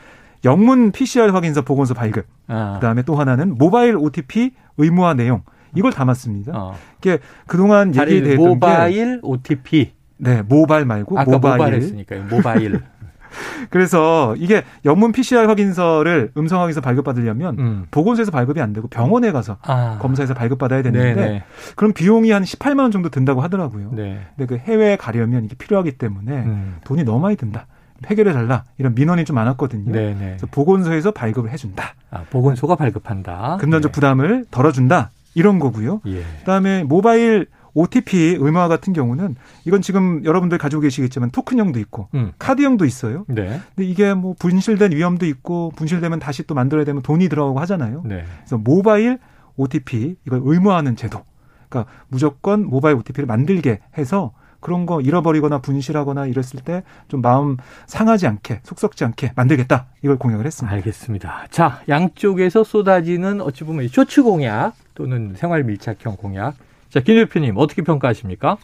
영문 0.44 0.92
PCR 0.92 1.32
확인서 1.32 1.62
보건소 1.62 1.94
발급. 1.94 2.26
아. 2.48 2.74
그다음에 2.74 3.02
또 3.02 3.14
하나는 3.14 3.56
모바일 3.56 3.96
OTP 3.96 4.52
의무화 4.76 5.14
내용. 5.14 5.42
이걸 5.74 5.92
담았습니다. 5.92 6.52
어. 6.54 6.74
이게 6.98 7.18
그동안 7.46 7.94
얘기됐던 7.94 8.36
모바일 8.36 9.20
OTP. 9.22 9.92
네, 10.18 10.42
모바일 10.42 10.84
말고 10.84 11.18
아까 11.18 11.30
모바일. 11.30 11.56
모바일 11.56 11.74
했으니까요. 11.74 12.24
모바일. 12.30 12.80
그래서 13.70 14.34
이게 14.36 14.62
영문 14.84 15.12
PCR 15.12 15.48
확인서를 15.48 16.32
음성 16.36 16.60
확인서 16.60 16.82
발급받으려면 16.82 17.58
음. 17.58 17.86
보건소에서 17.90 18.30
발급이 18.30 18.60
안 18.60 18.74
되고 18.74 18.88
병원에 18.88 19.32
가서 19.32 19.56
아. 19.62 19.98
검사해서 20.00 20.34
발급받아야 20.34 20.82
되는데 20.82 21.14
네네. 21.14 21.44
그럼 21.76 21.94
비용이 21.94 22.30
한 22.30 22.42
18만 22.42 22.80
원 22.80 22.90
정도 22.90 23.08
든다고 23.08 23.40
하더라고요. 23.40 23.90
네. 23.92 24.26
근데 24.36 24.46
그 24.46 24.58
해외에 24.62 24.96
가려면 24.96 25.44
이게 25.44 25.54
필요하기 25.54 25.92
때문에 25.92 26.32
음. 26.32 26.76
돈이 26.84 27.04
너무 27.04 27.20
많이 27.20 27.36
든다. 27.36 27.66
해결해 28.06 28.32
달라 28.32 28.64
이런 28.78 28.94
민원이 28.94 29.24
좀 29.24 29.36
많았거든요. 29.36 29.92
네네. 29.92 30.18
그래서 30.18 30.46
보건소에서 30.50 31.10
발급을 31.12 31.50
해준다. 31.50 31.94
아, 32.10 32.24
보건소가 32.30 32.76
발급한다. 32.76 33.58
금전적 33.60 33.90
네. 33.90 33.94
부담을 33.94 34.44
덜어준다. 34.50 35.10
이런 35.34 35.58
거고요. 35.58 36.00
예. 36.06 36.22
그다음에 36.40 36.84
모바일 36.84 37.46
OTP 37.74 38.36
의무화 38.38 38.68
같은 38.68 38.92
경우는 38.92 39.36
이건 39.64 39.80
지금 39.80 40.22
여러분들 40.24 40.58
가지고 40.58 40.82
계시겠지만 40.82 41.30
토큰형도 41.30 41.78
있고 41.80 42.08
음. 42.14 42.32
카드형도 42.38 42.84
있어요. 42.84 43.24
네. 43.28 43.60
근데 43.74 43.88
이게 43.88 44.12
뭐 44.12 44.34
분실된 44.38 44.92
위험도 44.92 45.24
있고 45.26 45.72
분실되면 45.76 46.18
다시 46.18 46.46
또 46.46 46.54
만들어야 46.54 46.84
되면 46.84 47.02
돈이 47.02 47.28
들어가고 47.30 47.60
하잖아요. 47.60 48.02
네. 48.04 48.24
그래서 48.40 48.58
모바일 48.58 49.18
OTP 49.56 50.16
이걸 50.26 50.40
의무화하는 50.44 50.96
제도. 50.96 51.22
그러니까 51.68 51.90
무조건 52.08 52.66
모바일 52.66 52.96
OTP를 52.96 53.26
만들게 53.26 53.80
해서 53.96 54.32
그런 54.62 54.86
거 54.86 55.02
잃어버리거나 55.02 55.58
분실하거나 55.58 56.26
이랬을 56.26 56.60
때 56.64 56.82
좀 57.08 57.20
마음 57.20 57.56
상하지 57.86 58.26
않게 58.26 58.60
속썩지 58.62 59.04
않게 59.04 59.32
만들겠다 59.34 59.86
이걸 60.02 60.16
공약을 60.16 60.46
했습니다. 60.46 60.74
알겠습니다. 60.76 61.46
자 61.50 61.80
양쪽에서 61.88 62.64
쏟아지는 62.64 63.40
어찌 63.42 63.64
보면 63.64 63.88
쇼츠 63.88 64.22
공약 64.22 64.72
또는 64.94 65.34
생활 65.36 65.62
밀착형 65.64 66.16
공약. 66.16 66.54
자, 66.90 67.00
김 67.00 67.16
대표님 67.16 67.54
어떻게 67.56 67.82
평가하십니까? 67.82 68.56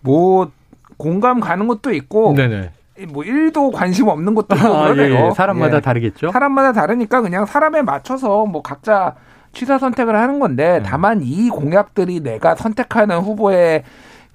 뭐 0.00 0.50
공감 0.96 1.40
가는 1.40 1.66
것도 1.66 1.92
있고 1.94 2.34
네네. 2.34 2.70
뭐 3.08 3.22
1도 3.22 3.72
관심 3.72 4.08
없는 4.08 4.34
것도 4.34 4.56
있고 4.56 4.66
아, 4.74 4.88
그러네요. 4.92 5.14
예, 5.14 5.26
예. 5.26 5.30
사람마다 5.30 5.76
예. 5.76 5.80
다르겠죠. 5.80 6.30
사람마다 6.32 6.72
다르니까 6.72 7.20
그냥 7.20 7.46
사람에 7.46 7.82
맞춰서 7.82 8.46
뭐 8.46 8.62
각자 8.62 9.14
취사 9.52 9.78
선택을 9.78 10.16
하는 10.16 10.38
건데 10.40 10.78
음. 10.78 10.82
다만 10.84 11.20
이 11.22 11.48
공약들이 11.48 12.20
내가 12.20 12.54
선택하는 12.54 13.18
후보의 13.18 13.84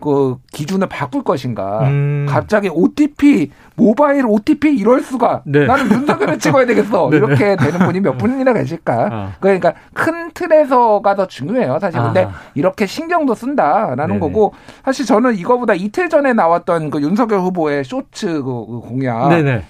그 0.04 0.36
기준을 0.52 0.90
바꿀 0.90 1.24
것인가. 1.24 1.88
음. 1.88 2.26
갑자기 2.28 2.68
OTP 2.70 3.52
모바일 3.76 4.26
OTP 4.28 4.76
이럴 4.76 5.02
수가. 5.02 5.44
네. 5.46 5.66
나는 5.66 5.90
윤석열을 5.90 6.40
찍어야 6.40 6.66
되겠어. 6.66 7.08
네, 7.10 7.20
네. 7.22 7.26
이렇게 7.26 7.56
되는 7.56 7.80
분이 7.80 8.02
몇 8.02 8.18
분이나 8.18 8.52
계실까. 8.52 9.10
아. 9.10 9.32
그러니까 9.40 9.74
큰 9.94 10.32
틀에서가 10.34 11.16
더 11.16 11.26
중요해요. 11.26 11.80
사실 11.80 12.02
근데 12.02 12.26
아. 12.26 12.34
이렇게 12.54 12.86
신경도 12.86 13.34
쓴다라는 13.34 14.08
네네. 14.08 14.20
거고 14.20 14.54
사실 14.84 15.06
저는 15.06 15.38
이거보다 15.38 15.74
이틀 15.74 16.10
전에 16.10 16.34
나왔던 16.34 16.90
그 16.90 17.02
윤석열 17.02 17.40
후보의 17.40 17.86
쇼츠 17.86 18.44
그, 18.44 18.44
그 18.44 18.80
공약. 18.82 19.30
네네. 19.30 19.64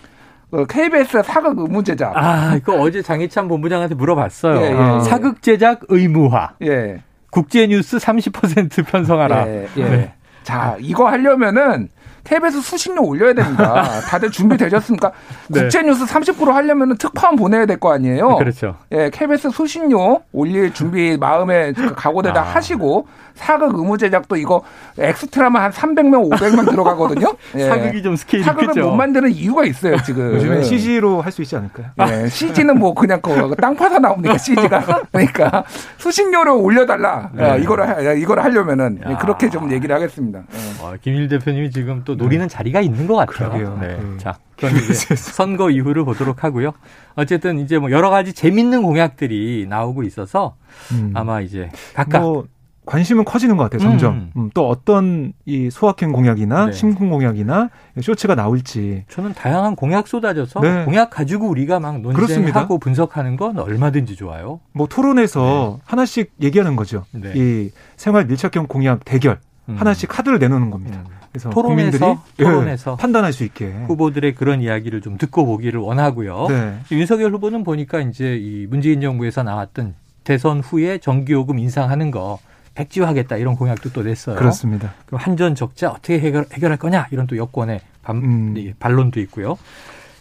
그 0.50 0.66
KBS 0.66 1.22
사극 1.24 1.60
의무 1.60 1.84
제작. 1.84 2.14
아, 2.16 2.56
이거 2.56 2.80
어제 2.80 3.04
장예찬 3.04 3.48
본부장한테 3.48 3.94
물어봤어요. 3.94 4.62
예, 4.62 4.66
예, 4.66 4.96
예. 4.96 5.00
사극 5.02 5.44
제작 5.44 5.82
의무화. 5.90 6.54
예. 6.64 7.02
국제뉴스 7.30 7.98
30% 7.98 8.86
편성하라. 8.86 9.48
예, 9.48 9.68
예. 9.78 9.84
네. 9.84 10.14
자, 10.44 10.78
이거 10.80 11.08
하려면은 11.10 11.90
KBS 12.24 12.62
수신료 12.62 13.04
올려야 13.06 13.34
됩니다. 13.34 13.84
다들 14.08 14.32
준비되셨습니까? 14.32 15.12
네. 15.50 15.62
국제뉴스 15.62 16.06
30% 16.06 16.46
하려면 16.54 16.98
특파원 16.98 17.36
보내야 17.36 17.66
될 17.66 17.78
거 17.80 17.92
아니에요? 17.94 18.38
그렇죠. 18.38 18.78
예, 18.94 19.10
KBS 19.12 19.50
수신료 19.50 20.22
올릴 20.32 20.74
준비 20.74 21.18
마음에 21.18 21.74
각오들 21.74 22.26
다 22.26 22.40
아. 22.40 22.44
하시고 22.44 23.08
사극 23.36 23.76
의무 23.76 23.98
제작도 23.98 24.36
이거 24.38 24.62
엑스트라만 24.98 25.64
한 25.64 25.72
300명, 25.72 26.30
500명 26.30 26.70
들어가거든요. 26.70 27.34
예. 27.56 27.66
사극이 27.68 28.02
좀 28.04 28.16
스케일이 28.16 28.44
사극을 28.46 28.68
크죠. 28.68 28.90
못 28.90 28.96
만드는 28.96 29.32
이유가 29.32 29.66
있어요, 29.66 29.98
지금. 30.04 30.34
요즘에 30.36 30.62
CG로 30.64 31.22
할 31.22 31.32
수 31.34 31.42
있지 31.42 31.56
않을까요? 31.58 31.88
예, 32.08 32.28
CG는 32.30 32.78
뭐 32.80 32.94
그냥 32.94 33.20
그 33.22 33.56
땅 33.60 33.76
파서 33.76 33.98
나옵니까, 34.00 34.38
CG가. 34.38 35.02
그러니까 35.12 35.64
수신료를 35.98 36.52
올려달라. 36.54 37.32
네. 37.34 37.58
이거를, 37.62 38.18
이거를 38.20 38.44
하려면은 38.44 39.00
야. 39.10 39.18
그렇게 39.18 39.50
좀 39.50 39.72
얘기를 39.72 39.94
하겠습니다. 39.96 40.40
예. 40.40 40.86
아, 40.86 40.94
김일 41.02 41.28
대표님이 41.28 41.72
지금 41.72 41.93
또 42.04 42.16
노리는 42.16 42.48
네. 42.48 42.54
자리가 42.54 42.82
있는 42.82 43.08
것 43.08 43.16
같아요. 43.16 43.78
네. 43.80 43.96
음. 43.96 44.18
자, 44.20 44.38
그럼 44.58 44.76
이제 44.78 45.16
선거 45.16 45.70
이후를 45.70 46.04
보도록 46.04 46.44
하고요. 46.44 46.74
어쨌든 47.16 47.60
이제 47.60 47.78
뭐 47.78 47.92
여러 47.92 48.10
가지 48.10 48.34
재밌는 48.34 48.82
공약들이 48.82 49.68
나오고 49.70 50.04
있어서 50.04 50.56
음. 50.92 51.12
아마 51.14 51.42
이제 51.42 51.70
각각 51.94 52.22
뭐 52.22 52.48
관심은 52.86 53.24
커지는 53.24 53.56
것 53.56 53.64
같아요, 53.64 53.80
점점. 53.80 54.14
음. 54.14 54.32
음, 54.36 54.50
또 54.54 54.68
어떤 54.68 55.34
이 55.46 55.70
소확행 55.70 56.12
공약이나 56.12 56.68
네. 56.68 56.72
심쿵 56.72 57.10
공약이나 57.10 57.70
쇼츠가 58.02 58.36
나올지. 58.36 59.06
저는 59.10 59.34
다양한 59.34 59.76
공약 59.76 60.08
쏟아져서 60.08 60.60
네. 60.60 60.86
공약 60.86 61.10
가지고 61.10 61.48
우리가 61.48 61.80
막 61.80 62.02
논쟁하고 62.02 62.80
분석하는 62.80 63.38
건 63.38 63.58
얼마든지 63.58 64.16
좋아요. 64.16 64.60
뭐 64.74 64.88
토론에서 64.88 65.78
네. 65.80 65.84
하나씩 65.86 66.34
얘기하는 66.42 66.76
거죠. 66.76 67.06
네. 67.12 67.34
이 67.36 67.72
생활 67.96 68.26
밀착형 68.26 68.68
공약 68.68 69.06
대결. 69.06 69.40
음. 69.70 69.76
하나씩 69.76 70.10
카드를 70.10 70.40
내놓는 70.40 70.72
겁니다. 70.72 71.04
음. 71.06 71.24
그래서 71.32 71.50
토론에서 71.50 72.24
예, 72.40 72.44
토론에서 72.44 72.92
예, 72.92 73.02
판단할 73.02 73.34
수 73.34 73.44
있게 73.44 73.72
후보들의 73.88 74.36
그런 74.36 74.62
이야기를 74.62 75.02
좀 75.02 75.18
듣고 75.18 75.46
보기를 75.46 75.80
원하고요. 75.80 76.48
네. 76.48 76.80
윤석열 76.92 77.32
후보는 77.34 77.64
보니까 77.64 78.02
이제 78.02 78.38
이 78.38 78.68
문재인 78.68 79.02
정부에서 79.02 79.42
나왔던 79.42 79.96
대선 80.24 80.60
후에 80.60 81.00
전기요금 81.00 81.58
인상하는 81.58 82.12
거 82.12 82.38
백지화하겠다 82.76 83.38
이런 83.38 83.56
공약도 83.56 83.92
또 83.94 84.04
냈어요. 84.04 84.36
그렇습니다. 84.36 84.94
그럼 85.08 85.22
한전 85.22 85.56
적자 85.56 85.90
어떻게 85.90 86.20
해결, 86.20 86.46
해결할 86.52 86.78
거냐 86.78 87.08
이런 87.10 87.26
또 87.26 87.36
여권의 87.36 87.82
반, 88.04 88.18
음. 88.18 88.74
반론도 88.80 89.20
있고요. 89.22 89.58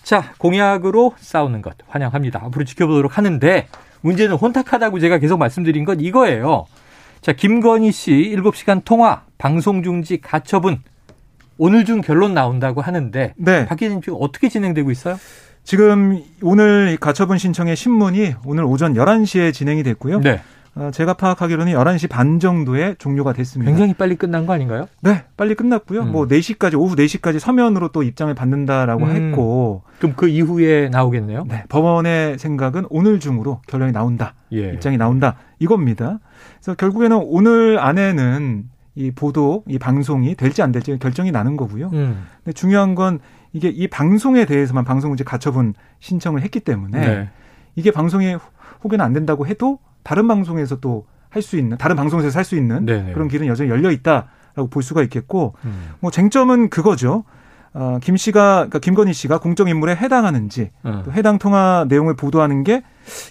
자 0.03 0.33
공약으로 0.39 1.15
싸우는 1.19 1.61
것 1.61 1.77
환영합니다. 1.89 2.41
앞으로 2.45 2.65
지켜보도록 2.65 3.19
하는데 3.19 3.69
문제는 4.01 4.37
혼탁하다고 4.37 4.99
제가 4.99 5.19
계속 5.19 5.39
말씀드린 5.39 5.85
건 5.85 6.01
이거예요. 6.01 6.67
자 7.21 7.33
김건희 7.33 7.93
씨 7.93 8.35
7시간 8.35 8.83
통화 8.85 9.23
방송 9.43 9.83
중지 9.83 10.21
가처분 10.21 10.79
오늘 11.59 11.85
중 11.85 12.01
결론 12.01 12.33
나온다고 12.33 12.81
하는데 12.81 13.35
네. 13.37 13.67
박 13.67 13.75
기자님 13.75 14.01
지금 14.01 14.17
어떻게 14.21 14.49
진행되고 14.49 14.89
있어요? 14.93 15.17
지금 15.65 16.23
오늘 16.43 16.97
가처분 16.97 17.39
신청의 17.39 17.75
신문이 17.75 18.37
오늘 18.45 18.63
오전 18.63 18.95
11시에 18.95 19.53
진행이 19.53 19.83
됐고요. 19.83 20.21
네. 20.21 20.41
어, 20.77 20.91
제가 20.93 21.15
파악하기로는 21.15 21.73
11시 21.73 22.09
반 22.09 22.39
정도에 22.39 22.95
종료가 23.01 23.33
됐습니다. 23.33 23.69
굉장히 23.69 23.95
빨리 23.95 24.15
끝난 24.15 24.47
거 24.47 24.53
아닌가요? 24.53 24.87
네, 25.01 25.25
빨리 25.37 25.57
끝났고요. 25.57 26.03
음. 26.03 26.13
뭐 26.13 26.27
4시까지 26.29 26.79
오후 26.79 26.95
4시까지 26.95 27.41
서면으로 27.41 27.89
또 27.89 28.05
입장을 28.05 28.33
받는다라고 28.33 29.07
음. 29.07 29.11
했고 29.11 29.83
그럼 29.99 30.15
그 30.17 30.29
이후에 30.29 30.89
나오겠네요. 30.89 31.47
네, 31.49 31.65
법원의 31.69 32.39
생각은 32.39 32.87
오늘 32.91 33.19
중으로 33.19 33.61
결론이 33.67 33.91
나온다. 33.91 34.35
예. 34.53 34.69
입장이 34.69 34.99
나온다. 34.99 35.35
이겁니다. 35.59 36.21
그래서 36.61 36.77
결국에는 36.77 37.21
오늘 37.25 37.81
안에는 37.81 38.71
이 38.95 39.11
보도, 39.11 39.65
이 39.67 39.79
방송이 39.79 40.35
될지 40.35 40.63
안 40.63 40.73
될지 40.73 40.99
결정이 40.99 41.31
나는 41.31 41.57
거고요. 41.57 41.91
음. 41.93 42.25
근데 42.45 42.53
중요한 42.53 42.95
건 42.95 43.21
이게 43.53 43.69
이 43.69 43.89
방송에 43.89 44.45
대해서만 44.45 44.85
방송문제 44.85 45.25
가처분 45.25 45.75
신청을 46.01 46.43
했기 46.43 46.61
때문에 46.61 47.01
네. 47.01 47.31
이게 47.77 47.91
방송에 47.91 48.37
혹여나 48.85 49.05
안 49.05 49.13
된다고 49.13 49.47
해도 49.47 49.79
다른 50.03 50.29
방송에서 50.29 50.81
또 50.81 51.07
할 51.33 51.43
수 51.43 51.57
있는 51.57 51.79
다른 51.79 51.97
방송에서 51.97 52.29
할 52.37 52.45
수 52.45 52.57
있는 52.57 52.85
네네. 52.85 53.15
그런 53.15 53.29
길은 53.29 53.47
여전히 53.47 53.71
열려 53.71 53.91
있다라고 53.91 54.69
볼 54.71 54.83
수가 54.83 55.03
있겠고 55.05 55.55
음. 55.65 55.93
뭐 56.01 56.11
쟁점은 56.11 56.69
그거죠. 56.69 57.25
어, 57.73 57.99
김 58.03 58.19
씨가 58.19 58.55
그러니까 58.57 58.79
김건희 58.81 59.15
씨가 59.15 59.39
공적 59.39 59.71
인물에 59.71 59.97
해당하는지 59.97 60.71
음. 60.85 61.03
또 61.07 61.13
해당 61.13 61.39
통화 61.39 61.87
내용을 61.89 62.17
보도하는 62.17 62.65
게 62.65 62.83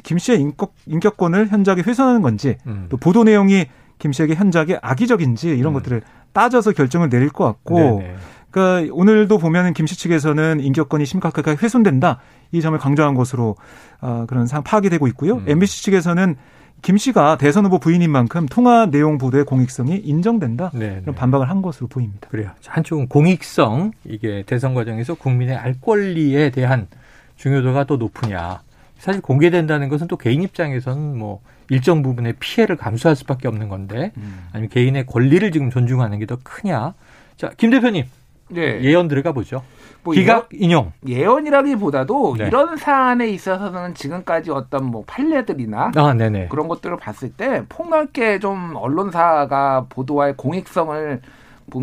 김 0.04 0.18
씨의 0.18 0.40
인격, 0.42 0.74
인격권을 0.88 1.50
현저하게 1.50 1.84
훼손하는 1.84 2.22
건지 2.22 2.58
음. 2.68 2.88
또 2.90 2.98
보도 2.98 3.24
내용이 3.24 3.68
김 4.02 4.12
씨에게 4.12 4.34
현저하게 4.34 4.80
악의적인지 4.82 5.50
이런 5.50 5.74
음. 5.74 5.74
것들을 5.76 6.02
따져서 6.34 6.72
결정을 6.72 7.10
내릴 7.10 7.30
것 7.30 7.46
같고 7.46 8.00
네네. 8.00 8.16
그러니까 8.50 8.94
오늘도 8.94 9.38
보면은 9.38 9.74
김씨 9.74 9.98
측에서는 9.98 10.60
인격권이 10.60 11.06
심각하게 11.06 11.52
훼손된다 11.52 12.20
이 12.52 12.62
점을 12.62 12.78
강조한 12.78 13.14
것으로 13.14 13.56
어, 14.02 14.26
그런 14.28 14.48
상 14.48 14.64
파악이 14.64 14.90
되고 14.90 15.08
있고요. 15.08 15.36
음. 15.36 15.46
MBC 15.48 15.84
측에서는 15.84 16.36
김 16.82 16.98
씨가 16.98 17.38
대선 17.38 17.66
후보 17.66 17.78
부인인 17.78 18.10
만큼 18.10 18.48
통화 18.48 18.88
내용 18.88 19.20
보도의 19.20 19.46
공익성이 19.46 19.98
인정된다. 19.98 20.72
네, 20.74 21.04
네. 21.06 21.14
반박을 21.14 21.48
한 21.48 21.62
것으로 21.62 21.88
보입니다. 21.88 22.28
그래요. 22.30 22.50
한쪽은 22.66 23.08
공익성 23.08 23.92
이게 24.06 24.44
대선 24.48 24.74
과정에서 24.74 25.14
국민의 25.14 25.56
알 25.56 25.80
권리에 25.80 26.50
대한 26.50 26.88
중요도가 27.36 27.84
또 27.84 27.98
높으냐. 27.98 28.62
사실 28.98 29.22
공개된다는 29.22 29.90
것은 29.90 30.08
또 30.08 30.18
개인 30.18 30.42
입장에서는 30.42 31.18
뭐 31.18 31.42
일정 31.72 32.02
부분의 32.02 32.34
피해를 32.40 32.76
감수할 32.76 33.16
수밖에 33.16 33.48
없는 33.48 33.70
건데 33.70 34.12
음. 34.18 34.48
아니면 34.52 34.70
개인의 34.70 35.06
권리를 35.06 35.50
지금 35.52 35.70
존중하는 35.70 36.20
게 36.20 36.26
더 36.26 36.38
크냐. 36.44 36.94
자, 37.38 37.50
김 37.58 37.70
대표님. 37.72 38.06
네. 38.50 38.82
예언 38.82 39.08
들어가 39.08 39.32
보죠. 39.32 39.64
뭐 40.04 40.14
기각 40.14 40.50
인용. 40.52 40.92
예언이라기보다도 41.08 42.36
네. 42.38 42.48
이런 42.48 42.76
사안에 42.76 43.30
있어서는 43.30 43.94
지금까지 43.94 44.52
어떤 44.52 44.86
뭐 44.86 45.04
판례들이나 45.08 45.92
아, 45.96 46.14
그런 46.50 46.68
것들을 46.68 46.98
봤을 46.98 47.32
때 47.32 47.64
폭넓게 47.70 48.40
좀 48.40 48.76
언론사가 48.76 49.86
보도할 49.90 50.36
공익성을 50.36 51.22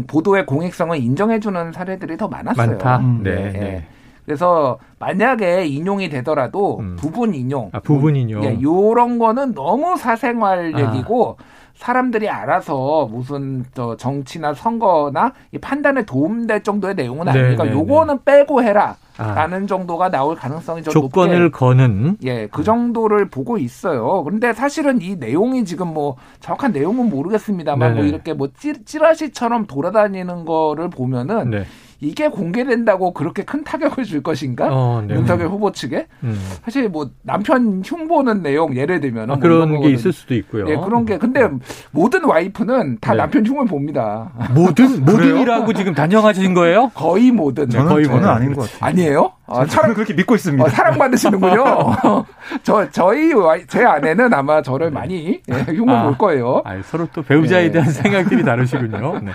보도의 0.07 0.45
공익성을 0.45 0.99
인정해주는 0.99 1.73
사례들이 1.73 2.17
더 2.19 2.29
많았어요. 2.29 2.67
많다. 2.67 2.99
음. 2.99 3.23
네. 3.23 3.53
네. 3.53 3.87
네. 4.29 4.35
그래서 4.35 4.79
만약에 4.99 5.67
인용이 5.67 6.11
되더라도 6.11 6.81
음. 6.81 6.97
부분 6.99 7.35
인용, 7.35 7.71
아, 7.73 7.81
부분 7.81 8.15
인용, 8.15 8.45
예, 8.45 8.61
요런 8.61 9.19
거는 9.19 9.55
너무 9.55 9.97
사생활 9.97 10.73
아. 10.75 10.81
얘기고 10.81 11.39
사람들이 11.75 12.29
알아서 12.29 13.09
무슨 13.11 13.65
저 13.73 13.97
정치나 13.97 14.53
선거나 14.53 15.33
이 15.53 15.59
판단에 15.59 16.05
도움될 16.05 16.63
정도의 16.63 16.95
내용은 16.97 17.27
네, 17.27 17.31
아니니까 17.31 17.65
네, 17.65 17.73
요거는 17.73 18.19
네. 18.25 18.25
빼고 18.25 18.63
해라. 18.63 18.97
아. 19.17 19.35
라는 19.35 19.67
정도가 19.67 20.11
나올 20.11 20.37
가능성이 20.37 20.83
좀 20.83 20.93
조건을 20.93 21.45
높게, 21.45 21.59
거는 21.59 22.19
예, 22.23 22.47
그 22.47 22.63
정도를 22.63 23.29
보고 23.29 23.59
있어요. 23.59 24.23
그런데 24.23 24.53
사실은 24.53 25.03
이 25.03 25.17
내용이 25.17 25.65
지금 25.65 25.93
뭐 25.93 26.17
정확한 26.39 26.71
내용은 26.73 27.09
모르겠습니다만 27.11 27.95
네네. 27.95 28.01
뭐 28.01 28.09
이렇게 28.09 28.33
뭐 28.33 28.49
찌, 28.57 28.85
찌라시처럼 28.85 29.67
돌아다니는 29.67 30.45
거를 30.45 30.89
보면은 30.89 31.51
네. 31.51 31.65
이게 32.01 32.29
공개된다고 32.29 33.13
그렇게 33.13 33.45
큰 33.45 33.65
타격을 33.65 34.05
줄 34.05 34.23
것인가? 34.23 34.69
어, 34.71 35.03
네. 35.07 35.15
윤석열 35.15 35.49
후보 35.49 35.73
측에 35.73 36.07
음. 36.23 36.39
사실 36.65 36.89
뭐 36.89 37.11
남편 37.23 37.83
흉보는 37.85 38.43
내용 38.43 38.77
예를 38.77 39.01
들면 39.01 39.31
아, 39.31 39.37
그런 39.37 39.81
게 39.81 39.91
있을 39.91 40.13
수도 40.13 40.35
있고요. 40.35 40.69
예, 40.69 40.77
그런 40.77 41.05
게 41.05 41.19
근데 41.19 41.49
모든 41.91 42.25
와이프는 42.25 42.99
다 43.01 43.13
네. 43.13 43.19
남편 43.19 43.45
흉을 43.45 43.67
봅니다. 43.67 44.31
모든 44.55 45.03
모든이라고 45.05 45.73
지금 45.73 45.95
단정하신 45.95 46.55
거예요? 46.55 46.91
거의 46.95 47.33
모든. 47.33 47.69
저는, 47.69 47.89
거의 47.89 48.07
저는 48.07 48.29
아닌 48.29 48.55
것 48.55 48.71
같아요. 48.71 48.89
아니에요? 48.91 49.33
아, 49.51 49.65
사랑 49.67 49.95
그렇게 49.95 50.13
믿고 50.13 50.35
있습니다. 50.35 50.63
어, 50.63 50.69
사랑받으시는군요. 50.69 51.65
저 52.63 52.89
저희 52.91 53.33
제 53.67 53.83
아내는 53.85 54.33
아마 54.35 54.63
저를 54.63 54.91
많이 54.91 55.41
예, 55.49 55.55
흉을 55.73 55.95
아, 55.95 56.05
볼 56.05 56.19
거예요. 56.19 56.63
아, 56.65 56.81
서로 56.85 57.09
또 57.13 57.23
배우자에 57.23 57.65
네. 57.65 57.73
대한 57.73 57.91
생각들이 57.91 58.45
다르시군요. 58.45 59.21
네. 59.21 59.33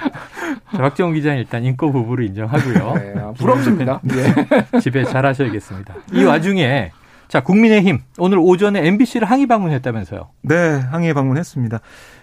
박정우 0.77 1.13
기자는 1.13 1.39
일단 1.39 1.63
인권 1.63 1.91
부부를 1.91 2.25
인정하고요. 2.25 2.93
네, 2.95 3.13
아, 3.19 3.31
부럽습니다. 3.33 3.99
네. 4.03 4.33
집에 4.81 5.03
잘 5.05 5.25
하셔야겠습니다. 5.25 5.95
이 6.13 6.23
와중에 6.23 6.91
자 7.27 7.41
국민의힘 7.41 7.99
오늘 8.17 8.37
오전에 8.39 8.85
MBC를 8.87 9.29
항의 9.29 9.47
방문했다면서요? 9.47 10.29
네, 10.41 10.55
항의 10.55 11.13
방문했습니다. 11.13 11.79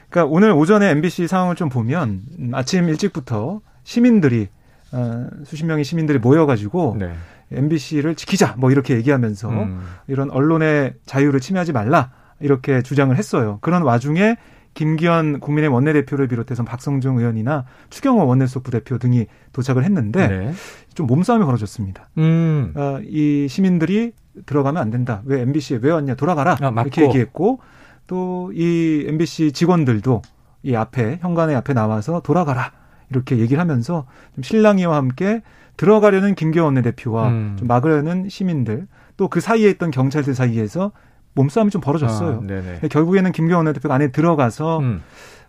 그러니까 0.08 0.32
오늘 0.32 0.52
오전에 0.52 0.90
MBC 0.90 1.28
상황을 1.28 1.54
좀 1.54 1.68
보면 1.68 2.22
아침 2.52 2.88
일찍부터 2.88 3.60
시민들이 3.84 4.48
어, 4.92 5.26
수십 5.44 5.64
명의 5.66 5.84
시민들이 5.84 6.18
모여가지고 6.18 6.96
네. 6.98 7.12
MBC를 7.52 8.14
지키자 8.14 8.54
뭐 8.58 8.70
이렇게 8.70 8.94
얘기하면서 8.96 9.48
음. 9.48 9.80
이런 10.08 10.30
언론의 10.30 10.94
자유를 11.06 11.40
침해하지 11.40 11.72
말라 11.72 12.10
이렇게 12.40 12.82
주장을 12.82 13.14
했어요. 13.16 13.58
그런 13.60 13.82
와중에 13.82 14.36
김기현 14.74 15.40
국민의 15.40 15.68
원내대표를 15.70 16.28
비롯해서 16.28 16.64
박성중 16.64 17.18
의원이나 17.18 17.64
추경호 17.90 18.26
원내수석 18.26 18.62
부대표 18.62 18.98
등이 18.98 19.26
도착을 19.52 19.85
했는데 19.85 20.28
네. 20.28 20.52
좀 20.94 21.06
몸싸움이 21.06 21.44
벌어졌습니다. 21.44 22.09
음. 22.18 22.72
어, 22.76 23.00
이 23.04 23.46
시민들이 23.48 24.12
들어가면 24.46 24.80
안 24.80 24.90
된다. 24.90 25.22
왜 25.24 25.40
MBC에 25.42 25.80
왜 25.83 25.90
왔냐 25.90 26.14
돌아가라 26.14 26.56
아, 26.61 26.70
이렇게 26.83 27.02
얘기했고 27.04 27.61
또 28.06 28.50
이 28.54 29.04
MBC 29.06 29.52
직원들도 29.52 30.22
이 30.64 30.74
앞에 30.74 31.18
현관의 31.20 31.54
앞에 31.56 31.72
나와서 31.74 32.20
돌아가라 32.20 32.72
이렇게 33.11 33.38
얘기를 33.38 33.61
하면서 33.61 34.06
좀 34.35 34.42
실랑이와 34.42 34.96
함께 34.96 35.42
들어가려는 35.76 36.35
김기현 36.35 36.64
원내대표와 36.66 37.28
음. 37.28 37.56
좀 37.59 37.68
막으려는 37.68 38.28
시민들 38.28 38.87
또 39.16 39.28
그 39.28 39.40
사이에 39.40 39.68
있던 39.70 39.90
경찰들 39.90 40.35
사이에서 40.35 40.92
몸싸움이 41.34 41.70
좀 41.70 41.80
벌어졌어요. 41.80 42.42
아, 42.82 42.88
결국에는 42.88 43.32
김기현 43.32 43.58
원내대표가 43.58 43.94
안에 43.94 44.08
들어가서 44.08 44.78
음. 44.80 45.02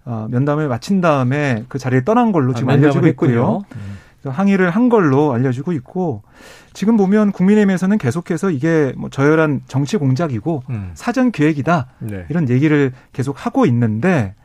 어, 0.06 0.28
면담을 0.30 0.68
마친 0.68 1.02
다음에 1.02 1.64
그 1.68 1.78
자리에 1.78 2.04
떠난 2.04 2.32
걸로 2.32 2.54
지금 2.54 2.70
아, 2.70 2.74
알려지고 2.74 3.08
있고요. 3.08 3.64
음. 3.76 3.98
항의를 4.24 4.70
한 4.70 4.90
걸로 4.90 5.34
알려지고 5.34 5.72
있고 5.74 6.22
지금 6.74 6.96
보면 6.96 7.32
국민의힘에서는 7.32 7.98
계속해서 7.98 8.52
이게 8.52 8.94
뭐 8.96 9.10
저열한 9.10 9.62
정치 9.68 9.98
공작이고 9.98 10.64
음. 10.70 10.92
사전 10.94 11.32
계획이다 11.32 11.88
네. 12.00 12.26
이런 12.30 12.48
얘기를 12.48 12.92
계속 13.14 13.44
하고 13.46 13.66
있는데 13.66 14.36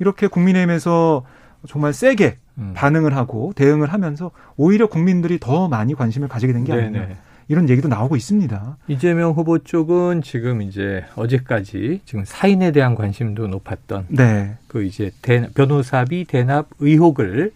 이렇게 0.00 0.26
국민의힘에서 0.26 1.22
정말 1.68 1.92
세게 1.92 2.38
음. 2.58 2.72
반응을 2.74 3.16
하고 3.16 3.52
대응을 3.54 3.92
하면서 3.92 4.32
오히려 4.56 4.88
국민들이 4.88 5.38
더 5.38 5.68
많이 5.68 5.94
관심을 5.94 6.26
가지게 6.26 6.52
된 6.52 6.64
게 6.64 6.72
아니냐. 6.72 7.06
이런 7.50 7.68
얘기도 7.68 7.88
나오고 7.88 8.14
있습니다. 8.14 8.76
이재명 8.86 9.32
후보 9.32 9.58
쪽은 9.58 10.22
지금 10.22 10.62
이제 10.62 11.04
어제까지 11.16 12.00
지금 12.04 12.24
사인에 12.24 12.70
대한 12.70 12.94
관심도 12.94 13.48
높았던 13.48 14.06
네. 14.08 14.56
그 14.68 14.84
이제 14.84 15.10
대, 15.20 15.48
변호사비 15.52 16.26
대납 16.26 16.68
의혹을 16.78 17.50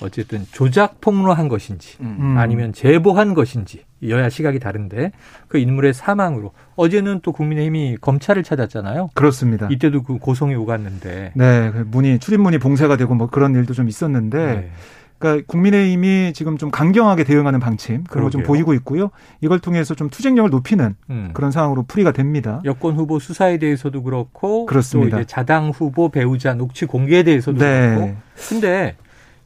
어쨌든 0.00 0.46
조작 0.50 1.02
폭로한 1.02 1.48
것인지 1.48 1.98
음. 2.00 2.36
아니면 2.38 2.72
제보한 2.72 3.34
것인지 3.34 3.84
여야 4.08 4.30
시각이 4.30 4.60
다른데 4.60 5.12
그 5.48 5.58
인물의 5.58 5.92
사망으로 5.92 6.52
어제는 6.76 7.20
또 7.22 7.32
국민의힘이 7.32 7.98
검찰을 8.00 8.44
찾았잖아요. 8.44 9.10
그렇습니다. 9.12 9.68
이때도 9.70 10.04
그 10.04 10.16
고성이 10.18 10.54
오갔는데. 10.54 11.32
네, 11.34 11.70
그 11.70 11.86
문이 11.90 12.18
출입문이 12.18 12.58
봉쇄가 12.58 12.96
되고 12.96 13.14
뭐 13.14 13.28
그런 13.28 13.54
일도 13.54 13.74
좀 13.74 13.88
있었는데. 13.88 14.38
네. 14.38 14.70
그러니까 15.18 15.44
국민의힘이 15.46 16.32
지금 16.34 16.58
좀 16.58 16.70
강경하게 16.70 17.24
대응하는 17.24 17.60
방침 17.60 18.04
그런 18.04 18.24
거 18.24 18.30
좀 18.30 18.42
보이고 18.42 18.74
있고요. 18.74 19.10
이걸 19.40 19.58
통해서 19.60 19.94
좀 19.94 20.10
투쟁력을 20.10 20.50
높이는 20.50 20.96
음. 21.10 21.30
그런 21.32 21.50
상황으로 21.50 21.84
풀이가 21.84 22.12
됩니다. 22.12 22.60
여권 22.64 22.96
후보 22.96 23.18
수사에 23.18 23.58
대해서도 23.58 24.02
그렇고 24.02 24.66
그렇습니다. 24.66 25.22
자당 25.24 25.70
후보 25.70 26.08
배우자 26.10 26.54
녹취 26.54 26.84
공개에 26.86 27.22
대해서도 27.22 27.58
네. 27.58 27.94
그렇고. 27.94 28.16
근데 28.48 28.96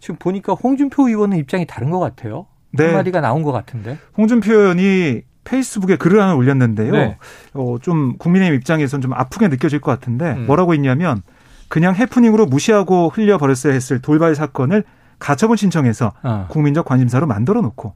지금 0.01 0.17
보니까 0.17 0.55
홍준표 0.55 1.09
의원은 1.09 1.37
입장이 1.39 1.67
다른 1.67 1.91
것 1.91 1.99
같아요. 1.99 2.47
네. 2.73 2.87
한마디가 2.87 3.21
나온 3.21 3.43
것 3.43 3.53
같은데. 3.53 3.99
홍준표 4.17 4.53
의원이 4.53 5.23
페이스북에 5.45 5.97
글을 5.97 6.21
하나 6.21 6.35
올렸는데요. 6.35 6.93
네. 6.93 7.19
어, 7.55 7.77
좀 7.81 8.17
국민의힘 8.19 8.55
입장에서는 8.57 9.01
좀 9.01 9.13
아프게 9.15 9.49
느껴질 9.49 9.81
것 9.81 9.91
같은데 9.91 10.33
음. 10.33 10.47
뭐라고 10.47 10.75
했냐면 10.75 11.23
그냥 11.69 11.95
해프닝으로 11.95 12.47
무시하고 12.47 13.11
흘려버렸어야 13.13 13.73
했을 13.73 14.01
돌발 14.01 14.35
사건을 14.35 14.85
가처분 15.19 15.57
신청해서 15.57 16.13
어. 16.23 16.47
국민적 16.49 16.85
관심사로 16.85 17.27
만들어 17.27 17.61
놓고 17.61 17.95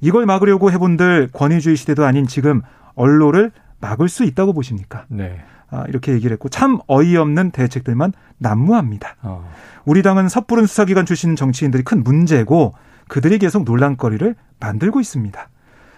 이걸 0.00 0.26
막으려고 0.26 0.70
해본들 0.70 1.28
권위주의 1.32 1.76
시대도 1.76 2.04
아닌 2.04 2.26
지금 2.26 2.62
언론을 2.94 3.52
막을 3.80 4.08
수 4.08 4.24
있다고 4.24 4.52
보십니까? 4.52 5.04
네. 5.08 5.40
아, 5.70 5.84
이렇게 5.88 6.12
얘기를 6.12 6.32
했고 6.32 6.48
참 6.48 6.78
어이없는 6.86 7.50
대책들만 7.50 8.12
난무합니다. 8.38 9.16
어. 9.22 9.48
우리 9.84 10.02
당은 10.02 10.28
섣부른 10.28 10.66
수사기관 10.66 11.06
출신 11.06 11.34
정치인들이 11.34 11.82
큰 11.82 12.02
문제고 12.04 12.74
그들이 13.08 13.38
계속 13.38 13.64
논란거리를 13.64 14.34
만들고 14.60 15.00
있습니다. 15.00 15.48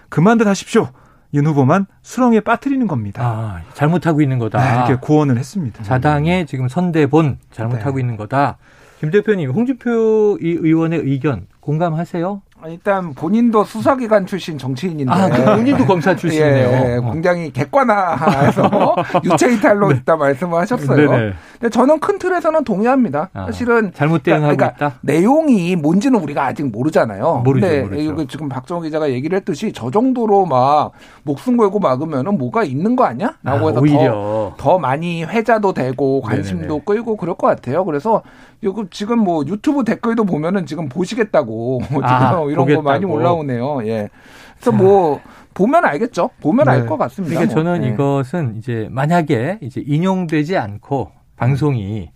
그만들 0.09 0.47
하십시오. 0.47 0.89
윤 1.35 1.47
후보만 1.47 1.87
수렁에 2.03 2.41
빠뜨리는 2.41 2.87
겁니다. 2.87 3.23
아, 3.23 3.61
잘못하고 3.75 4.23
있는 4.23 4.39
거다. 4.39 4.59
네, 4.61 4.87
이렇게 4.87 5.07
고언을 5.07 5.37
했습니다. 5.37 5.83
자당의 5.83 6.47
지금 6.47 6.69
선대본 6.69 7.39
잘못하고 7.51 7.97
네. 7.97 8.01
있는 8.03 8.17
거다. 8.17 8.59
김 9.05 9.11
대표님, 9.11 9.51
홍준표 9.51 10.39
의원의 10.41 11.01
의견 11.01 11.47
공감하세요? 11.61 12.41
일단 12.67 13.13
본인도 13.13 13.65
수사기관 13.65 14.25
출신 14.27 14.57
정치인인데 14.57 15.13
아, 15.13 15.29
그 15.29 15.45
본인도 15.45 15.85
검사 15.87 16.15
출신이네요. 16.17 16.69
예, 16.69 16.97
예, 16.97 17.01
굉장히 17.13 17.53
객관화해서 17.53 18.97
유체 19.25 19.53
이탈로 19.53 19.89
네. 19.89 19.97
있다 19.97 20.17
말씀을 20.17 20.59
하셨어요. 20.61 21.11
네네. 21.11 21.33
근데 21.61 21.71
저는 21.71 22.01
큰 22.01 22.19
틀에서는 22.19 22.65
동의합니다. 22.65 23.29
아, 23.35 23.47
사실은 23.47 23.93
잘못 23.93 24.23
대응하고 24.23 24.57
그러니까 24.57 24.77
있다. 24.77 24.99
내용이 25.03 25.77
뭔지는 25.77 26.21
우리가 26.21 26.47
아직 26.47 26.65
모르잖아요. 26.71 27.43
모르죠. 27.45 27.67
근데 27.67 27.83
모르죠. 27.83 28.27
지금 28.29 28.49
박정호 28.49 28.83
기자가 28.83 29.11
얘기를 29.11 29.37
했듯이 29.37 29.73
저 29.75 29.91
정도로 29.91 30.47
막 30.47 30.93
목숨 31.25 31.57
걸고 31.57 31.81
막으면은 31.81 32.39
뭐가 32.39 32.65
있는 32.65 32.97
거 32.97 33.05
아니야? 33.05 33.35
라고 33.43 33.69
아, 33.69 33.71
해서 33.71 33.81
더, 33.85 34.55
더 34.57 34.79
많이 34.79 35.23
회자도 35.25 35.75
되고 35.75 36.23
관심도 36.23 36.63
네네네. 36.63 36.83
끌고 36.87 37.17
그럴 37.17 37.35
것 37.35 37.47
같아요. 37.49 37.85
그래서 37.85 38.23
지금 38.91 39.19
뭐 39.19 39.45
유튜브 39.47 39.85
댓글도 39.85 40.25
보면은 40.25 40.65
지금 40.65 40.89
보시겠다고 40.89 41.83
아, 42.03 42.31
지금 42.31 42.54
이런 42.55 42.65
보겠다고. 42.65 42.83
거 42.85 42.91
많이 42.91 43.05
올라오네요. 43.05 43.87
예. 43.87 44.09
그래서 44.59 44.71
자. 44.71 44.77
뭐 44.77 45.21
보면 45.53 45.85
알겠죠. 45.85 46.31
보면 46.41 46.65
네. 46.67 46.73
알것 46.73 46.99
같습니다. 46.99 47.35
그러니까 47.39 47.55
뭐. 47.55 47.63
저는 47.65 47.81
네. 47.83 47.89
이것은 47.89 48.57
이제 48.57 48.89
만약에 48.91 49.59
이제 49.61 49.83
인용되지 49.85 50.57
않고 50.57 51.13
방송이 51.37 52.11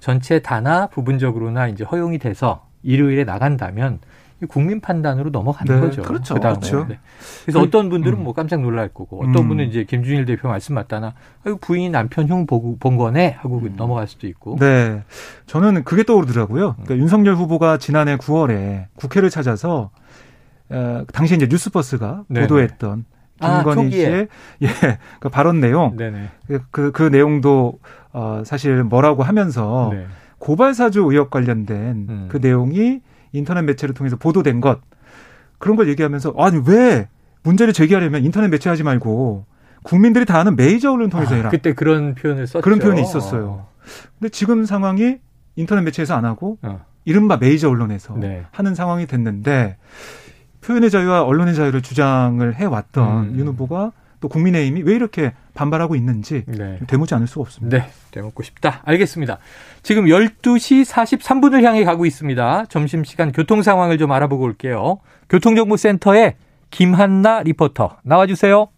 전체 0.00 0.40
다나 0.40 0.86
부분적으로나 0.88 1.68
이제 1.68 1.82
허용이 1.82 2.18
돼서 2.18 2.66
일요일에 2.82 3.24
나간다면 3.24 4.00
국민 4.46 4.80
판단으로 4.80 5.30
넘어가는 5.30 5.74
네, 5.74 5.80
거죠. 5.80 6.02
그렇죠. 6.02 6.34
그다음에. 6.34 6.58
그렇죠. 6.58 6.86
네. 6.88 6.98
그래서 7.42 7.58
그, 7.58 7.64
어떤 7.64 7.88
분들은 7.88 8.18
음. 8.18 8.24
뭐 8.24 8.32
깜짝 8.32 8.60
놀랄 8.60 8.88
거고 8.88 9.20
어떤 9.22 9.36
음. 9.36 9.48
분은 9.48 9.68
이제 9.68 9.84
김준일 9.84 10.24
대표 10.24 10.48
말씀 10.48 10.74
맞다나 10.74 11.14
부인이 11.60 11.90
남편 11.90 12.28
형 12.28 12.46
보고 12.46 12.76
본 12.78 12.96
거네 12.96 13.36
하고 13.38 13.58
음. 13.58 13.74
넘어갈 13.76 14.06
수도 14.06 14.26
있고. 14.26 14.56
네. 14.58 15.02
저는 15.46 15.84
그게 15.84 16.02
떠오르더라고요. 16.04 16.74
그러니까 16.74 16.96
윤석열 16.96 17.34
후보가 17.36 17.78
지난해 17.78 18.16
9월에 18.16 18.86
국회를 18.96 19.30
찾아서 19.30 19.90
어, 20.70 21.04
당시 21.12 21.34
이제 21.34 21.46
뉴스버스가 21.46 22.24
네네. 22.28 22.46
보도했던 22.46 23.04
아, 23.40 23.62
김건희 23.62 23.86
아, 23.86 23.90
씨의 23.90 24.28
예, 24.62 24.68
그 25.20 25.28
발언 25.28 25.60
내용 25.60 25.96
그, 25.96 26.60
그, 26.70 26.92
그 26.92 27.02
내용도 27.02 27.78
어, 28.12 28.42
사실 28.44 28.82
뭐라고 28.82 29.22
하면서 29.22 29.90
네. 29.92 30.06
고발사주 30.38 31.00
의혹 31.00 31.30
관련된 31.30 32.06
음. 32.08 32.28
그 32.30 32.36
내용이 32.36 33.00
인터넷 33.34 33.62
매체를 33.62 33.94
통해서 33.94 34.16
보도된 34.16 34.60
것 34.60 34.80
그런 35.58 35.76
걸 35.76 35.88
얘기하면서 35.88 36.34
아니 36.38 36.60
왜 36.66 37.08
문제를 37.42 37.72
제기하려면 37.72 38.24
인터넷 38.24 38.48
매체 38.48 38.70
하지 38.70 38.82
말고 38.82 39.44
국민들이 39.82 40.24
다 40.24 40.38
아는 40.38 40.56
메이저 40.56 40.90
언론 40.92 41.10
통해서 41.10 41.34
아, 41.34 41.36
해라. 41.36 41.50
그때 41.50 41.74
그런 41.74 42.14
표현을 42.14 42.46
썼죠. 42.46 42.62
그런 42.62 42.78
표현이 42.78 43.02
있었어요. 43.02 43.66
근데 44.18 44.30
지금 44.30 44.64
상황이 44.64 45.18
인터넷 45.56 45.82
매체에서 45.82 46.14
안 46.14 46.24
하고 46.24 46.58
어. 46.62 46.84
이른바 47.04 47.36
메이저 47.36 47.68
언론에서 47.68 48.16
네. 48.16 48.44
하는 48.50 48.74
상황이 48.74 49.06
됐는데 49.06 49.76
표현의 50.62 50.90
자유와 50.90 51.24
언론의 51.24 51.54
자유를 51.54 51.82
주장을 51.82 52.54
해왔던 52.54 53.24
음. 53.24 53.38
윤 53.38 53.48
후보가 53.48 53.92
또 54.24 54.28
국민의힘이 54.28 54.80
왜 54.84 54.94
이렇게 54.94 55.34
반발하고 55.52 55.94
있는지 55.94 56.44
네. 56.46 56.78
되묻지 56.86 57.14
않을 57.14 57.26
수가 57.26 57.42
없습니다. 57.42 57.76
네, 57.76 57.90
되묻고 58.10 58.42
싶다. 58.42 58.80
알겠습니다. 58.86 59.36
지금 59.82 60.06
12시 60.06 60.86
43분을 60.86 61.62
향해 61.62 61.84
가고 61.84 62.06
있습니다. 62.06 62.64
점심시간 62.70 63.32
교통 63.32 63.60
상황을 63.60 63.98
좀 63.98 64.12
알아보고 64.12 64.42
올게요. 64.42 65.00
교통정보센터에 65.28 66.36
김한나 66.70 67.42
리포터 67.42 67.98
나와주세요. 68.02 68.68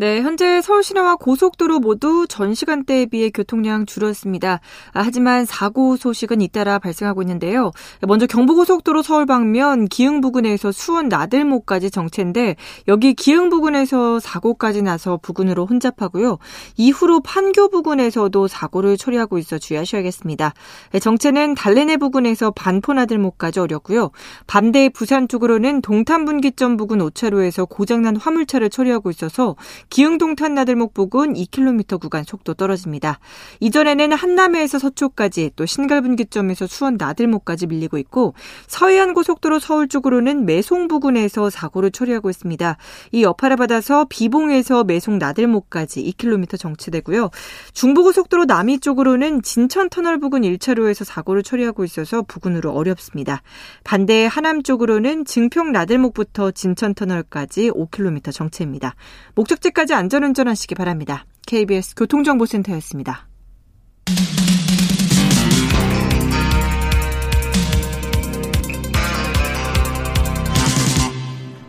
네, 0.00 0.22
현재 0.22 0.62
서울 0.62 0.82
시내와 0.82 1.16
고속도로 1.16 1.78
모두 1.78 2.24
전 2.26 2.54
시간대에 2.54 3.04
비해 3.04 3.28
교통량 3.28 3.84
줄었습니다. 3.84 4.60
아, 4.94 5.02
하지만 5.02 5.44
사고 5.44 5.98
소식은 5.98 6.40
잇따라 6.40 6.78
발생하고 6.78 7.20
있는데요. 7.20 7.70
먼저 8.08 8.26
경부고속도로 8.26 9.02
서울 9.02 9.26
방면 9.26 9.88
기흥 9.88 10.22
부근에서 10.22 10.72
수원 10.72 11.10
나들목까지 11.10 11.90
정체인데 11.90 12.56
여기 12.88 13.12
기흥 13.12 13.50
부근에서 13.50 14.20
사고까지 14.20 14.80
나서 14.80 15.18
부근으로 15.18 15.66
혼잡하고요. 15.66 16.38
이후로 16.78 17.20
판교 17.20 17.68
부근에서도 17.68 18.48
사고를 18.48 18.96
처리하고 18.96 19.36
있어 19.36 19.58
주의하셔야겠습니다. 19.58 20.54
네, 20.92 20.98
정체는 20.98 21.54
달래내 21.54 21.98
부근에서 21.98 22.52
반포 22.52 22.94
나들목까지 22.94 23.60
어렵고요. 23.60 24.12
반대 24.46 24.88
부산 24.88 25.28
쪽으로는 25.28 25.82
동탄분기점 25.82 26.78
부근 26.78 27.00
5차로에서 27.00 27.68
고장난 27.68 28.16
화물차를 28.16 28.70
처리하고 28.70 29.10
있어서 29.10 29.56
기흥동탄 29.90 30.54
나들목 30.54 30.94
부근 30.94 31.34
2km 31.34 32.00
구간 32.00 32.22
속도 32.24 32.54
떨어집니다. 32.54 33.18
이전에는 33.58 34.12
한남에서 34.12 34.78
서초까지 34.78 35.50
또 35.56 35.66
신갈분기점에서 35.66 36.68
수원 36.68 36.96
나들목까지 36.96 37.66
밀리고 37.66 37.98
있고 37.98 38.34
서해안 38.68 39.14
고속도로 39.14 39.58
서울 39.58 39.88
쪽으로는 39.88 40.46
매송 40.46 40.86
부근에서 40.86 41.50
사고를 41.50 41.90
처리하고 41.90 42.30
있습니다. 42.30 42.76
이 43.12 43.22
여파를 43.24 43.56
받아서 43.56 44.06
비봉에서 44.08 44.84
매송 44.84 45.18
나들목까지 45.18 46.04
2km 46.12 46.58
정체되고요. 46.58 47.30
중부고속도로 47.72 48.44
남이 48.44 48.78
쪽으로는 48.78 49.42
진천 49.42 49.90
터널 49.90 50.20
부근 50.20 50.42
1차로에서 50.42 51.04
사고를 51.04 51.42
처리하고 51.42 51.84
있어서 51.84 52.22
부근으로 52.22 52.70
어렵습니다. 52.70 53.42
반대 53.82 54.26
하남 54.26 54.62
쪽으로는 54.62 55.24
증평 55.24 55.72
나들목부터 55.72 56.52
진천 56.52 56.94
터널까지 56.94 57.70
5km 57.70 58.32
정체입니다. 58.32 58.94
목적지 59.34 59.69
까지 59.70 59.80
끝까지 59.80 59.94
안전운전 59.94 60.48
하시기 60.48 60.74
바랍니다. 60.74 61.24
KBS 61.46 61.94
교통정보센터였습니다. 61.94 63.28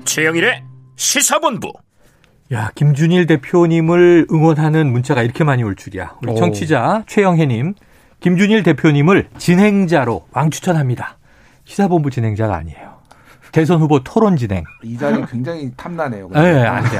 최영일의 0.05 0.63
시사본부. 0.95 1.71
야, 2.51 2.71
김준일 2.75 3.27
대표님을 3.27 4.27
응원하는 4.31 4.91
문자가 4.91 5.23
이렇게 5.23 5.43
많이 5.43 5.63
올 5.63 5.75
줄이야. 5.75 6.17
우리 6.21 6.35
청취자 6.35 7.05
최영혜님, 7.07 7.75
김준일 8.19 8.63
대표님을 8.63 9.29
진행자로 9.37 10.27
왕추천합니다. 10.31 11.17
시사본부 11.63 12.11
진행자가 12.11 12.55
아니에요. 12.55 12.90
대선 13.51 13.79
후보 13.81 13.99
토론 14.03 14.37
진행. 14.37 14.63
이 14.83 14.97
자리 14.97 15.23
굉장히 15.25 15.71
탐나네요. 15.75 16.29
네, 16.33 16.65
안 16.65 16.83
돼. 16.83 16.99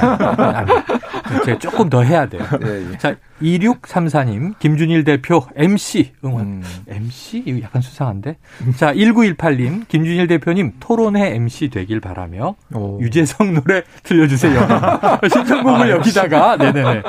안 1.22 1.38
돼. 1.38 1.44
제가 1.44 1.58
조금 1.58 1.88
더 1.88 2.02
해야 2.02 2.26
돼요. 2.28 2.42
예, 2.64 2.86
예. 2.92 2.98
자, 2.98 3.14
2634님, 3.40 4.58
김준일 4.58 5.04
대표 5.04 5.44
MC 5.56 6.12
응원. 6.24 6.44
음. 6.46 6.62
MC? 6.88 7.42
이거 7.46 7.60
약간 7.62 7.82
수상한데? 7.82 8.36
자, 8.76 8.92
1918님, 8.94 9.88
김준일 9.88 10.26
대표님 10.28 10.74
토론회 10.80 11.34
MC 11.34 11.70
되길 11.70 12.00
바라며 12.00 12.54
오. 12.74 13.00
유재석 13.00 13.52
노래 13.52 13.82
들려주세요. 14.02 14.60
신청곡을 15.32 15.90
여기다가, 15.90 16.56
네네네. 16.56 17.02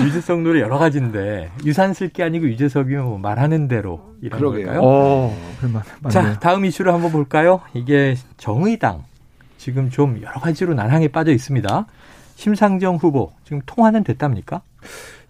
유재석 0.00 0.42
노래 0.42 0.60
여러 0.60 0.78
가지인데, 0.78 1.50
유산 1.64 1.94
쓸 1.94 2.08
게 2.08 2.22
아니고 2.22 2.46
유재석이 2.48 2.94
뭐 2.96 3.18
말하는 3.18 3.68
대로 3.68 4.00
이런 4.22 4.38
그러게요. 4.40 4.66
걸까요? 4.66 4.80
오, 4.82 5.34
자, 6.10 6.38
다음 6.40 6.64
이슈를 6.64 6.92
한번 6.92 7.12
볼까요? 7.12 7.60
이게 7.74 8.16
정의당. 8.36 9.04
지금 9.58 9.90
좀 9.90 10.20
여러 10.22 10.38
가지로 10.38 10.74
난항에 10.74 11.08
빠져 11.08 11.32
있습니다. 11.32 11.86
심상정 12.36 12.96
후보 12.96 13.32
지금 13.44 13.60
통화는 13.66 14.04
됐답니까? 14.04 14.60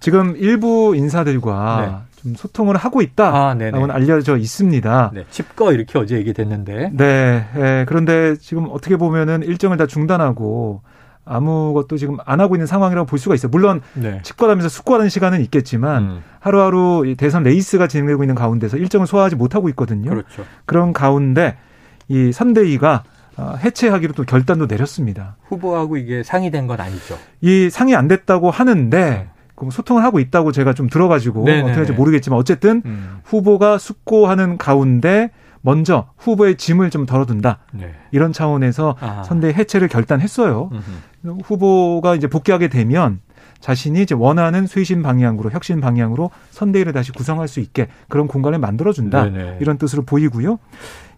지금 0.00 0.36
일부 0.36 0.94
인사들과 0.94 2.06
네. 2.14 2.22
좀 2.22 2.34
소통을 2.34 2.76
하고 2.76 3.00
있다라고는 3.00 3.90
아, 3.90 3.94
알려져 3.94 4.36
있습니다. 4.36 5.12
네, 5.14 5.24
칩거 5.30 5.72
이렇게 5.72 5.98
어제 5.98 6.16
얘기됐는데. 6.16 6.90
네, 6.92 7.46
네, 7.54 7.84
그런데 7.88 8.36
지금 8.36 8.68
어떻게 8.70 8.96
보면은 8.96 9.42
일정을 9.42 9.78
다 9.78 9.86
중단하고 9.86 10.82
아무것도 11.24 11.96
지금 11.96 12.18
안 12.24 12.40
하고 12.40 12.56
있는 12.56 12.66
상황이라고 12.66 13.06
볼 13.06 13.18
수가 13.18 13.34
있어요. 13.34 13.50
물론 13.50 13.80
네. 13.94 14.20
칩거하면서 14.22 14.68
숙고하는 14.68 15.08
시간은 15.08 15.40
있겠지만 15.42 16.02
음. 16.02 16.22
하루하루 16.40 17.14
대선 17.16 17.42
레이스가 17.42 17.88
진행되고 17.88 18.22
있는 18.22 18.34
가운데서 18.34 18.76
일정을 18.76 19.06
소화하지 19.06 19.36
못하고 19.36 19.68
있거든요. 19.70 20.10
그렇죠. 20.10 20.44
그런 20.66 20.92
가운데 20.92 21.56
이 22.08 22.32
선대위가 22.32 23.02
어, 23.04 23.15
해체하기로 23.38 24.14
또 24.14 24.24
결단도 24.24 24.66
내렸습니다. 24.66 25.36
후보하고 25.48 25.96
이게 25.96 26.22
상의된 26.22 26.66
건 26.66 26.80
아니죠? 26.80 27.18
이 27.40 27.68
상의 27.70 27.94
안 27.94 28.08
됐다고 28.08 28.50
하는데 28.50 28.98
네. 28.98 29.28
소통을 29.70 30.02
하고 30.02 30.20
있다고 30.20 30.52
제가 30.52 30.74
좀 30.74 30.88
들어가지고 30.88 31.44
네네네. 31.44 31.62
어떻게 31.62 31.76
할지 31.78 31.92
모르겠지만 31.92 32.38
어쨌든 32.38 32.82
음. 32.84 33.18
후보가 33.24 33.78
숙고하는 33.78 34.58
가운데 34.58 35.30
먼저 35.62 36.08
후보의 36.18 36.56
짐을 36.56 36.90
좀 36.90 37.06
덜어둔다 37.06 37.58
네. 37.72 37.92
이런 38.12 38.32
차원에서 38.32 38.96
아. 39.00 39.22
선대 39.24 39.48
해체를 39.48 39.88
결단했어요. 39.88 40.70
음흠. 40.72 41.38
후보가 41.44 42.14
이제 42.14 42.28
복귀하게 42.28 42.68
되면 42.68 43.20
자신이 43.60 44.02
이제 44.02 44.14
원하는 44.14 44.66
쇄신 44.66 45.02
방향으로 45.02 45.50
혁신 45.50 45.80
방향으로 45.80 46.30
선대위를 46.50 46.92
다시 46.92 47.10
구성할 47.10 47.48
수 47.48 47.60
있게 47.60 47.88
그런 48.08 48.28
공간을 48.28 48.58
만들어준다 48.58 49.24
네네. 49.24 49.58
이런 49.60 49.78
뜻으로 49.78 50.04
보이고요. 50.04 50.58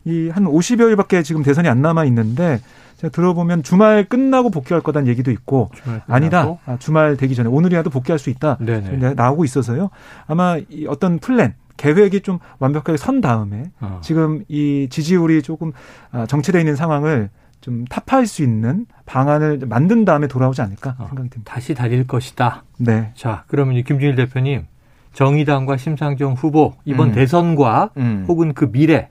이 0.08 0.30
한 0.30 0.44
50여일밖에 0.44 1.22
지금 1.22 1.42
대선이 1.42 1.68
안 1.68 1.82
남아 1.82 2.04
있는데 2.06 2.60
제가 2.96 3.10
들어보면 3.12 3.62
주말 3.62 4.04
끝나고 4.04 4.50
복귀할 4.50 4.82
거다는 4.82 5.06
얘기도 5.08 5.30
있고 5.30 5.70
아니다 6.06 6.56
아, 6.66 6.76
주말 6.78 7.16
되기 7.16 7.34
전에 7.34 7.48
오늘이라도 7.48 7.90
복귀할 7.90 8.18
수 8.18 8.30
있다 8.30 8.56
네네. 8.60 9.14
나오고 9.14 9.44
있어서요 9.44 9.90
아마 10.26 10.58
이 10.70 10.86
어떤 10.88 11.18
플랜 11.18 11.54
계획이 11.76 12.22
좀 12.22 12.38
완벽하게 12.58 12.96
선 12.96 13.20
다음에 13.20 13.70
어. 13.80 14.00
지금 14.02 14.44
이 14.48 14.88
지지율이 14.90 15.42
조금 15.42 15.72
아, 16.10 16.26
정체되어 16.26 16.60
있는 16.60 16.74
상황을 16.74 17.30
좀 17.60 17.84
타파할 17.84 18.26
수 18.26 18.42
있는 18.42 18.86
방안을 19.06 19.60
만든 19.66 20.04
다음에 20.04 20.26
돌아오지 20.26 20.60
않을까 20.62 20.96
어. 20.98 21.06
생각이 21.06 21.30
듭니다. 21.30 21.52
다시 21.52 21.74
달릴 21.74 22.06
것이다. 22.06 22.64
네. 22.78 23.12
자, 23.14 23.44
그러면 23.46 23.82
김준일 23.84 24.16
대표님 24.16 24.66
정의당과 25.12 25.76
심상정 25.76 26.34
후보 26.34 26.74
이번 26.84 27.08
음. 27.08 27.12
대선과 27.14 27.90
음. 27.96 28.24
혹은 28.28 28.54
그 28.54 28.70
미래 28.70 29.08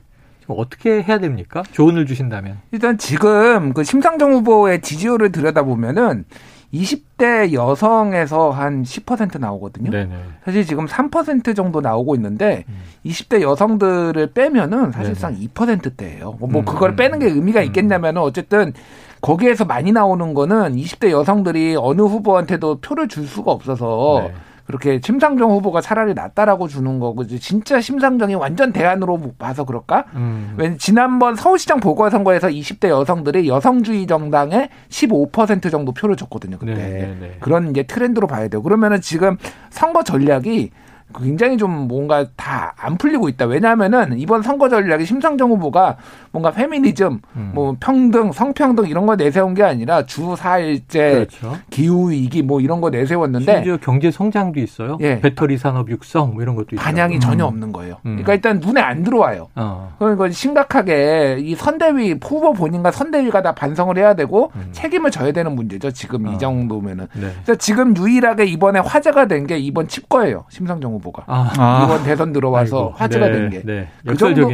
어떻게 0.55 1.01
해야 1.01 1.19
됩니까? 1.19 1.63
조언을 1.71 2.05
주신다면. 2.05 2.57
일단 2.71 2.97
지금 2.97 3.73
그 3.73 3.83
심상정 3.83 4.33
후보의 4.33 4.81
지지율을 4.81 5.31
들여다보면은 5.31 6.25
20대 6.73 7.53
여성에서 7.53 8.51
한 8.51 8.83
10% 8.83 9.39
나오거든요. 9.39 9.89
네네. 9.89 10.15
사실 10.43 10.65
지금 10.65 10.85
3% 10.85 11.55
정도 11.55 11.79
나오고 11.81 12.15
있는데 12.15 12.65
음. 12.67 12.81
20대 13.05 13.41
여성들을 13.41 14.33
빼면은 14.33 14.91
사실상 14.91 15.33
네네. 15.33 15.47
2%대예요. 15.47 16.35
뭐, 16.39 16.49
뭐 16.49 16.61
음. 16.61 16.65
그걸 16.65 16.95
빼는 16.95 17.19
게 17.19 17.27
의미가 17.27 17.61
음. 17.61 17.65
있겠냐면은 17.67 18.21
어쨌든 18.21 18.73
거기에서 19.21 19.65
많이 19.65 19.91
나오는 19.91 20.33
거는 20.33 20.75
20대 20.75 21.09
여성들이 21.09 21.77
어느 21.79 22.01
후보한테도 22.01 22.81
표를 22.81 23.07
줄 23.07 23.25
수가 23.25 23.51
없어서 23.51 24.27
네. 24.27 24.33
그렇게 24.67 24.99
심상정 25.01 25.49
후보가 25.51 25.79
차라리 25.79 26.13
낫다라고 26.13 26.67
주는 26.67 26.99
거고 26.99 27.25
진짜 27.25 27.79
심상정이 27.79 28.35
완전 28.35 28.73
대안으로 28.73 29.33
봐서 29.39 29.63
그럴까? 29.63 30.05
음. 30.15 30.55
왜 30.57 30.75
지난번 30.77 31.35
서울시장 31.35 31.79
보궐선거에서 31.79 32.49
20대 32.49 32.89
여성들이 32.89 33.47
여성주의 33.47 34.05
정당에 34.05 34.69
15% 34.89 35.71
정도 35.71 35.93
표를 35.93 36.17
줬거든요. 36.17 36.57
그때 36.57 36.73
네네네. 36.73 36.99
네, 36.99 37.17
네. 37.19 37.37
그런 37.39 37.69
이제 37.69 37.83
트렌드로 37.83 38.27
봐야 38.27 38.49
돼요. 38.49 38.61
그러면은 38.61 38.99
지금 38.99 39.37
선거 39.69 40.03
전략이 40.03 40.71
굉장히 41.15 41.57
좀 41.57 41.87
뭔가 41.87 42.25
다 42.35 42.73
안 42.79 42.97
풀리고 42.97 43.27
있다. 43.29 43.45
왜냐하면은 43.45 44.17
이번 44.19 44.41
선거 44.43 44.69
전략이 44.69 45.05
심상정 45.05 45.49
후보가 45.51 45.97
뭔가 46.31 46.51
페미니즘, 46.51 47.19
음. 47.35 47.51
뭐 47.55 47.75
평등, 47.79 48.31
성평등 48.31 48.87
이런 48.87 49.05
거 49.05 49.15
내세운 49.15 49.53
게 49.55 49.63
아니라 49.63 50.05
주 50.05 50.35
4일제 50.35 50.91
그렇죠. 50.91 51.57
기후 51.69 52.11
위기 52.11 52.43
뭐 52.43 52.61
이런 52.61 52.79
거 52.81 52.89
내세웠는데 52.89 53.55
심지어 53.55 53.77
경제 53.77 54.11
성장도 54.11 54.59
있어요. 54.59 54.97
예. 55.01 55.19
배터리 55.19 55.57
산업 55.57 55.89
육성 55.89 56.33
뭐 56.33 56.43
이런 56.43 56.55
것도 56.55 56.67
있어요. 56.75 56.83
반향이 56.83 57.15
음. 57.15 57.19
전혀 57.19 57.45
없는 57.45 57.71
거예요. 57.71 57.95
음. 58.05 58.17
그러니까 58.23 58.33
일단 58.33 58.59
눈에 58.59 58.79
안 58.81 59.03
들어와요. 59.03 59.47
어. 59.55 59.95
그러니까 59.97 60.29
심각하게 60.29 61.37
이 61.39 61.55
선대위 61.55 62.15
후보 62.23 62.53
본인과 62.53 62.91
선대위가 62.91 63.41
다 63.41 63.53
반성을 63.53 63.97
해야 63.97 64.13
되고 64.13 64.51
음. 64.55 64.69
책임을 64.71 65.09
져야 65.11 65.31
되는 65.31 65.53
문제죠. 65.55 65.91
지금 65.91 66.27
어. 66.27 66.31
이 66.33 66.37
정도면은. 66.37 67.07
네. 67.13 67.31
그래서 67.43 67.55
지금 67.57 67.95
유일하게 67.97 68.45
이번에 68.45 68.79
화제가 68.79 69.25
된 69.27 69.47
게 69.47 69.57
이번 69.59 69.87
칩거예요. 69.87 70.43
심상정 70.49 70.93
후보가 70.97 71.23
아. 71.27 71.83
이번 71.83 72.03
대선 72.03 72.33
들어와서 72.33 72.77
아이고. 72.77 72.93
화제가 72.97 73.27
네. 73.27 73.31
된 73.31 73.49
게. 73.49 73.61
네. 73.63 73.87
그 74.05 74.17
정도, 74.17 74.49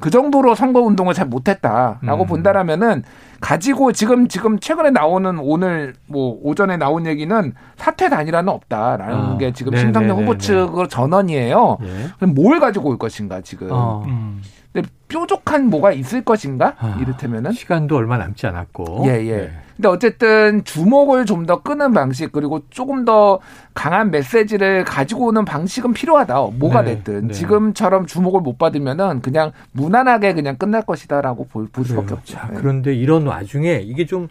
그 0.00 0.10
정도로 0.10 0.54
선거 0.54 0.80
운동을 0.80 1.14
잘 1.14 1.26
못했다라고 1.26 2.24
음. 2.24 2.26
본다라면은 2.26 3.02
가지고 3.40 3.92
지금 3.92 4.26
지금 4.28 4.58
최근에 4.58 4.90
나오는 4.90 5.38
오늘 5.38 5.94
뭐 6.06 6.38
오전에 6.42 6.76
나온 6.76 7.06
얘기는 7.06 7.52
사퇴 7.76 8.08
단일화는 8.08 8.48
없다라는 8.50 9.14
아. 9.14 9.38
게 9.38 9.52
지금 9.52 9.76
심상정 9.76 10.18
후보 10.18 10.38
측의 10.38 10.88
전언이에요. 10.88 11.78
예. 11.82 12.08
그럼 12.18 12.34
뭘 12.34 12.58
가지고 12.60 12.88
올 12.90 12.98
것인가 12.98 13.40
지금. 13.42 13.68
어. 13.70 14.02
음. 14.06 14.40
근데 14.74 14.88
뾰족한 15.06 15.70
뭐가 15.70 15.92
있을 15.92 16.24
것인가? 16.24 16.74
아, 16.78 16.98
이를테면은 17.00 17.52
시간도 17.52 17.96
얼마 17.96 18.18
남지 18.18 18.46
않았고. 18.48 19.04
예, 19.06 19.24
예. 19.24 19.36
네. 19.36 19.50
근데 19.76 19.88
어쨌든 19.88 20.64
주목을 20.64 21.26
좀 21.26 21.46
더 21.46 21.62
끄는 21.62 21.92
방식 21.92 22.32
그리고 22.32 22.62
조금 22.70 23.04
더 23.04 23.38
강한 23.74 24.10
메시지를 24.10 24.84
가지고 24.84 25.26
오는 25.26 25.44
방식은 25.44 25.92
필요하다. 25.92 26.34
뭐가 26.58 26.82
네, 26.82 26.96
됐든 26.96 27.28
네. 27.28 27.34
지금처럼 27.34 28.06
주목을 28.06 28.40
못 28.40 28.56
받으면은 28.58 29.20
그냥 29.20 29.52
무난하게 29.72 30.34
그냥 30.34 30.56
끝날 30.56 30.82
것이다라고 30.82 31.46
볼, 31.48 31.68
볼 31.68 31.84
수밖에 31.84 32.14
없죠. 32.14 32.34
자, 32.34 32.48
네. 32.50 32.56
그런데 32.58 32.94
이런 32.94 33.26
와중에 33.26 33.80
이게 33.84 34.06
좀 34.06 34.28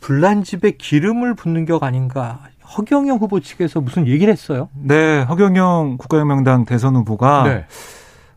불난 0.00 0.42
집에 0.44 0.72
기름을 0.72 1.34
붓는 1.34 1.64
격 1.66 1.82
아닌가? 1.84 2.40
허경영 2.76 3.18
후보 3.18 3.40
측에서 3.40 3.80
무슨 3.80 4.06
얘기를 4.08 4.32
했어요? 4.32 4.68
네, 4.74 5.22
허경영 5.22 5.96
국가혁명당 5.98 6.64
대선 6.64 6.96
후보가 6.96 7.44
네. 7.44 7.64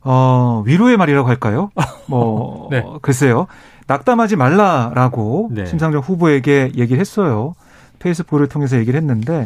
어, 0.02 0.64
위로의 0.66 0.98
말이라고 0.98 1.28
할까요? 1.28 1.72
뭐, 2.08 2.68
네. 2.72 2.84
글쎄요. 3.02 3.48
낙담하지 3.88 4.36
말라라고 4.36 5.50
네. 5.52 5.66
심상정 5.66 6.02
후보에게 6.02 6.72
얘기를 6.76 7.00
했어요. 7.00 7.56
페이스북을 8.00 8.48
통해서 8.48 8.78
얘기를 8.78 8.98
했는데 9.00 9.46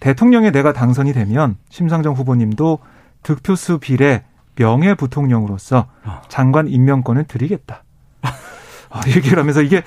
대통령에 0.00 0.50
내가 0.50 0.72
당선이 0.72 1.12
되면 1.12 1.56
심상정 1.70 2.14
후보님도 2.14 2.78
득표수 3.22 3.78
비례 3.78 4.24
명예 4.56 4.94
부통령으로서 4.94 5.86
아. 6.04 6.22
장관 6.28 6.68
임명권을 6.68 7.24
드리겠다. 7.24 7.84
아, 8.96 9.08
얘기를 9.08 9.38
하면서 9.38 9.62
이게 9.62 9.82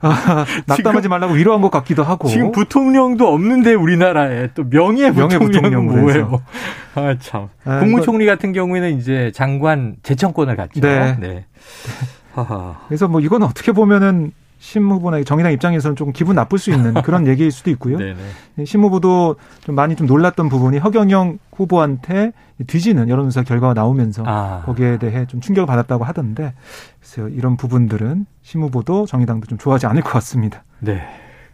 아, 0.00 0.44
낙담하지 0.66 1.08
말라고 1.08 1.34
위로한 1.34 1.60
것 1.60 1.70
같기도 1.70 2.02
하고 2.02 2.28
지금 2.28 2.52
부통령도 2.52 3.26
없는데 3.28 3.74
우리나라에 3.74 4.48
또 4.54 4.68
명예 4.68 5.10
부통령은 5.10 6.00
뭐예요? 6.00 6.42
아 6.94 7.16
참. 7.18 7.48
아, 7.64 7.80
국무총리 7.80 8.26
같은 8.26 8.52
경우에는 8.52 8.98
이제 8.98 9.30
장관 9.34 9.96
제청권을 10.02 10.56
갖죠. 10.56 10.80
네. 10.80 11.16
네. 11.20 11.46
그래서 12.88 13.08
뭐 13.08 13.20
이건 13.20 13.42
어떻게 13.42 13.72
보면은 13.72 14.32
심 14.62 14.92
후보나 14.92 15.20
정의당 15.24 15.52
입장에서는 15.52 15.96
조금 15.96 16.12
기분 16.12 16.36
나쁠 16.36 16.56
수 16.56 16.70
있는 16.70 16.94
그런 17.02 17.26
얘기일 17.26 17.50
수도 17.50 17.68
있고요. 17.70 17.98
네네. 17.98 18.64
심 18.64 18.84
후보도 18.84 19.34
좀 19.60 19.74
많이 19.74 19.96
좀 19.96 20.06
놀랐던 20.06 20.48
부분이 20.48 20.78
허경영 20.78 21.40
후보한테 21.52 22.30
뒤지는 22.68 23.08
여론조사 23.08 23.42
결과가 23.42 23.74
나오면서 23.74 24.22
아. 24.24 24.62
거기에 24.64 24.98
대해 24.98 25.26
좀 25.26 25.40
충격을 25.40 25.66
받았다고 25.66 26.04
하던데 26.04 26.54
글쎄요 27.00 27.26
이런 27.28 27.56
부분들은 27.56 28.24
심 28.42 28.62
후보도 28.62 29.06
정의당도 29.06 29.48
좀 29.48 29.58
좋아하지 29.58 29.86
않을 29.86 30.02
것 30.02 30.10
같습니다. 30.10 30.62
네, 30.78 31.02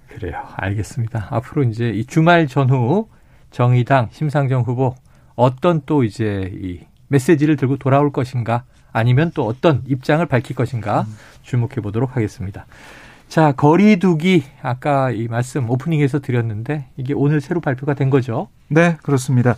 그래요. 0.09 0.43
알겠습니다. 0.57 1.29
앞으로 1.31 1.63
이제 1.63 1.89
이 1.89 2.05
주말 2.05 2.47
전후 2.47 3.09
정의당 3.51 4.09
심상정 4.11 4.65
후보 4.65 4.95
어떤 5.35 5.81
또 5.87 6.05
이제 6.05 6.53
이 6.55 6.81
메시지를 7.07 7.57
들고 7.57 7.79
돌아올 7.79 8.13
것인가 8.13 8.65
아니면 8.93 9.31
또 9.35 9.47
어떤 9.47 9.83
입장을 9.87 10.25
밝힐 10.27 10.57
것인가 10.57 11.03
음. 11.03 11.17
주목해 11.43 11.77
보도록 11.83 12.17
하겠습니다. 12.17 12.67
자, 13.29 13.53
거리두기 13.53 14.45
아까 14.63 15.11
이 15.11 15.29
말씀 15.29 15.69
오프닝에서 15.69 16.21
드렸는데 16.21 16.87
이게 16.97 17.13
오늘 17.15 17.41
새로 17.41 17.61
발표가 17.61 17.95
된 17.95 18.09
거죠? 18.11 18.49
네, 18.69 18.97
그렇습니다. 19.03 19.57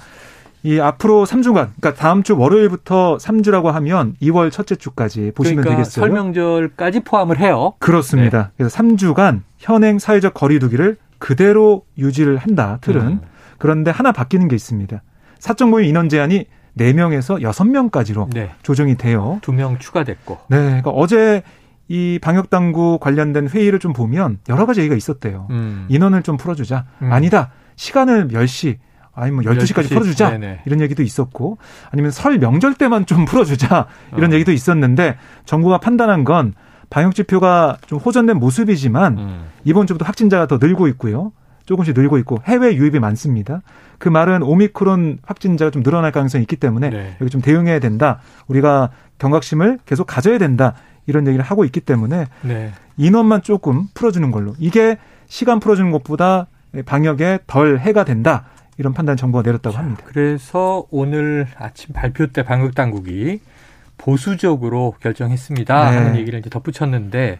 이 0.62 0.78
앞으로 0.78 1.24
3주간, 1.24 1.70
그러니까 1.80 1.94
다음 1.94 2.22
주 2.22 2.36
월요일부터 2.36 3.16
3주라고 3.18 3.70
하면 3.72 4.14
2월 4.20 4.50
첫째 4.50 4.74
주까지 4.74 5.32
보시면 5.34 5.62
그러니까 5.62 5.82
되겠어요. 5.82 6.04
설명절까지 6.04 7.00
포함을 7.00 7.38
해요. 7.38 7.74
그렇습니다. 7.78 8.42
네. 8.42 8.48
그래서 8.58 8.76
3주간 8.76 9.42
현행 9.56 9.98
사회적 9.98 10.34
거리두기를 10.34 10.98
그대로 11.18 11.84
유지를 11.96 12.36
한다. 12.36 12.78
틀은. 12.82 13.00
음. 13.00 13.20
그런데 13.58 13.90
하나 13.90 14.12
바뀌는 14.12 14.48
게 14.48 14.56
있습니다. 14.56 15.02
사적 15.38 15.70
모임 15.70 15.86
인원 15.86 16.08
제한이 16.08 16.46
4명에서 16.78 17.40
6명까지로 17.42 18.32
네. 18.32 18.50
조정이 18.62 18.96
돼요. 18.96 19.38
2명 19.42 19.78
추가됐고. 19.80 20.38
네. 20.48 20.56
그러니까 20.56 20.90
어제 20.90 21.42
이 21.88 22.18
방역 22.22 22.50
당국 22.50 23.00
관련된 23.00 23.48
회의를 23.48 23.80
좀 23.80 23.92
보면 23.92 24.38
여러 24.48 24.64
가지 24.66 24.80
얘기가 24.80 24.94
있었대요. 24.94 25.48
음. 25.50 25.86
인원을 25.88 26.22
좀 26.22 26.36
풀어주자. 26.36 26.86
음. 27.02 27.12
아니다. 27.12 27.50
시간을 27.74 28.28
10시, 28.28 28.76
아니면 29.12 29.44
12시까지 29.44 29.86
12시. 29.86 29.88
풀어주자. 29.88 30.30
네네. 30.30 30.60
이런 30.66 30.80
얘기도 30.80 31.02
있었고, 31.02 31.58
아니면 31.90 32.12
설 32.12 32.38
명절 32.38 32.74
때만 32.74 33.06
좀 33.06 33.24
풀어주자. 33.26 33.86
이런 34.16 34.30
어. 34.30 34.34
얘기도 34.34 34.52
있었는데, 34.52 35.16
정부가 35.46 35.78
판단한 35.78 36.24
건 36.24 36.54
방역 36.90 37.14
지표가 37.14 37.78
좀 37.86 37.98
호전된 37.98 38.38
모습이지만, 38.38 39.18
음. 39.18 39.44
이번 39.64 39.86
주부터 39.88 40.04
확진자가 40.04 40.46
더 40.46 40.58
늘고 40.58 40.86
있고요. 40.88 41.32
조금씩 41.70 41.94
늘고 41.96 42.18
있고 42.18 42.38
해외 42.46 42.74
유입이 42.74 42.98
많습니다. 42.98 43.62
그 43.98 44.08
말은 44.08 44.42
오미크론 44.42 45.20
확진자가 45.24 45.70
좀 45.70 45.84
늘어날 45.84 46.10
가능성이 46.10 46.42
있기 46.42 46.56
때문에 46.56 46.90
네. 46.90 47.16
여기 47.20 47.30
좀 47.30 47.40
대응해야 47.40 47.78
된다. 47.78 48.18
우리가 48.48 48.90
경각심을 49.18 49.78
계속 49.86 50.08
가져야 50.08 50.38
된다. 50.38 50.74
이런 51.06 51.28
얘기를 51.28 51.44
하고 51.44 51.64
있기 51.64 51.80
때문에 51.80 52.26
네. 52.42 52.72
인원만 52.96 53.42
조금 53.42 53.86
풀어주는 53.94 54.32
걸로 54.32 54.54
이게 54.58 54.98
시간 55.28 55.60
풀어주는 55.60 55.92
것보다 55.92 56.48
방역에 56.86 57.38
덜 57.46 57.78
해가 57.78 58.04
된다. 58.04 58.46
이런 58.76 58.92
판단 58.92 59.16
정부가 59.16 59.42
내렸다고 59.42 59.76
합니다. 59.76 60.02
그래서 60.06 60.84
오늘 60.90 61.46
아침 61.56 61.92
발표 61.92 62.26
때 62.26 62.42
방역 62.42 62.74
당국이 62.74 63.40
보수적으로 63.96 64.94
결정했습니다. 65.00 65.90
네. 65.90 65.96
하는 65.96 66.16
얘기를 66.16 66.40
이제 66.40 66.50
덧붙였는데 66.50 67.38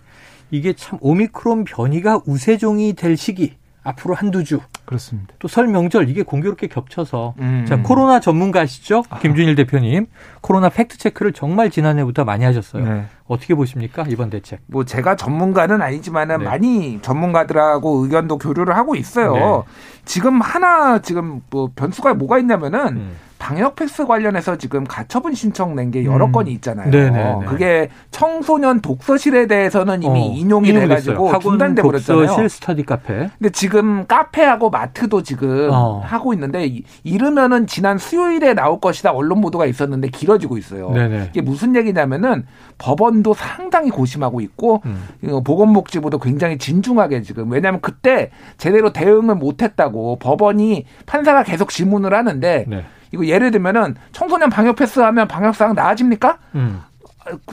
이게 0.53 0.73
참 0.75 0.99
오미크론 1.03 1.65
변이가 1.65 2.21
우세종이 2.27 2.93
될 2.93 3.17
시기 3.17 3.55
앞으로 3.83 4.15
한두 4.15 4.45
주. 4.45 4.61
그렇습니다. 4.85 5.35
또 5.39 5.49
설 5.49 5.67
명절 5.69 6.09
이게 6.09 6.23
공교롭게 6.23 6.67
겹쳐서 6.67 7.35
음. 7.39 7.65
자 7.69 7.81
코로나 7.83 8.21
전문가시죠 8.21 9.05
아. 9.09 9.19
김준일 9.21 9.55
대표님 9.55 10.07
코로나 10.41 10.69
팩트 10.69 10.99
체크를 10.99 11.33
정말 11.33 11.71
지난해부터 11.71 12.25
많이 12.25 12.45
하셨어요. 12.45 12.85
네. 12.85 13.05
어떻게 13.27 13.55
보십니까 13.55 14.05
이번 14.09 14.31
대책? 14.31 14.61
뭐 14.67 14.85
제가 14.85 15.17
전문가는 15.17 15.81
아니지만은 15.81 16.39
네. 16.39 16.45
많이 16.45 17.01
전문가들하고 17.03 18.05
의견도 18.05 18.39
교류를 18.39 18.77
하고 18.77 18.97
있어요. 18.97 19.33
네. 19.35 19.63
지금 20.05 20.41
하나 20.41 21.01
지금 21.01 21.41
뭐 21.51 21.71
변수가 21.75 22.15
뭐가 22.15 22.39
있냐면은. 22.39 22.87
음. 22.97 23.17
방역 23.41 23.75
패스 23.75 24.07
관련해서 24.07 24.57
지금 24.59 24.85
가처분 24.85 25.35
신청 25.35 25.75
낸 25.75 25.91
게 25.91 26.05
여러 26.05 26.27
음. 26.27 26.33
건이 26.33 26.53
있잖아요. 26.53 26.91
네네네. 26.91 27.11
네, 27.11 27.35
네. 27.41 27.47
그게 27.47 27.89
청소년 28.11 28.81
독서실에 28.81 29.47
대해서는 29.47 30.03
이미 30.03 30.21
어, 30.21 30.33
인용이 30.37 30.73
돼가지고 30.73 31.39
중단돼 31.41 31.83
버렸잖아요. 31.83 32.27
독서실 32.27 32.49
스터디 32.51 32.85
카페. 32.85 33.31
근데 33.39 33.51
지금 33.51 34.07
카페하고 34.07 34.71
마트도 34.71 35.23
지금 35.23 35.71
어. 35.73 36.01
하고 36.05 36.33
있는데 36.35 36.83
이르면은 37.03 37.67
지난 37.67 37.99
수요일에 37.99 38.55
나올 38.55 38.79
것이다 38.79 39.11
언론 39.13 39.41
보도가 39.41 39.65
있었는데 39.67 40.09
길어지고 40.09 40.59
있어요. 40.59 40.91
네네. 40.91 41.29
이게 41.31 41.41
무슨 41.41 41.75
얘기냐면은 41.75 42.45
법원도 42.79 43.35
상당히 43.35 43.91
고심하고 43.91 44.41
있고 44.43 44.83
음. 44.85 45.09
보건복지부도 45.43 46.19
굉장히 46.19 46.59
진중하게 46.59 47.23
지금 47.23 47.51
왜냐하면 47.51 47.81
그때 47.81 48.31
제대로 48.59 48.93
대응을 48.93 49.35
못했다고 49.35 50.19
법원이 50.21 50.85
판사가 51.07 51.43
계속 51.43 51.71
질문을 51.71 52.13
하는데. 52.15 52.67
네. 52.69 52.85
이거 53.13 53.27
예를 53.27 53.51
들면은 53.51 53.97
청소년 54.13 54.51
방역 54.51 54.77
패스 54.77 55.01
하면 55.01 55.27
방역 55.29 55.55
상황 55.55 55.75
나아집니까? 55.75 56.39
음. 56.55 56.81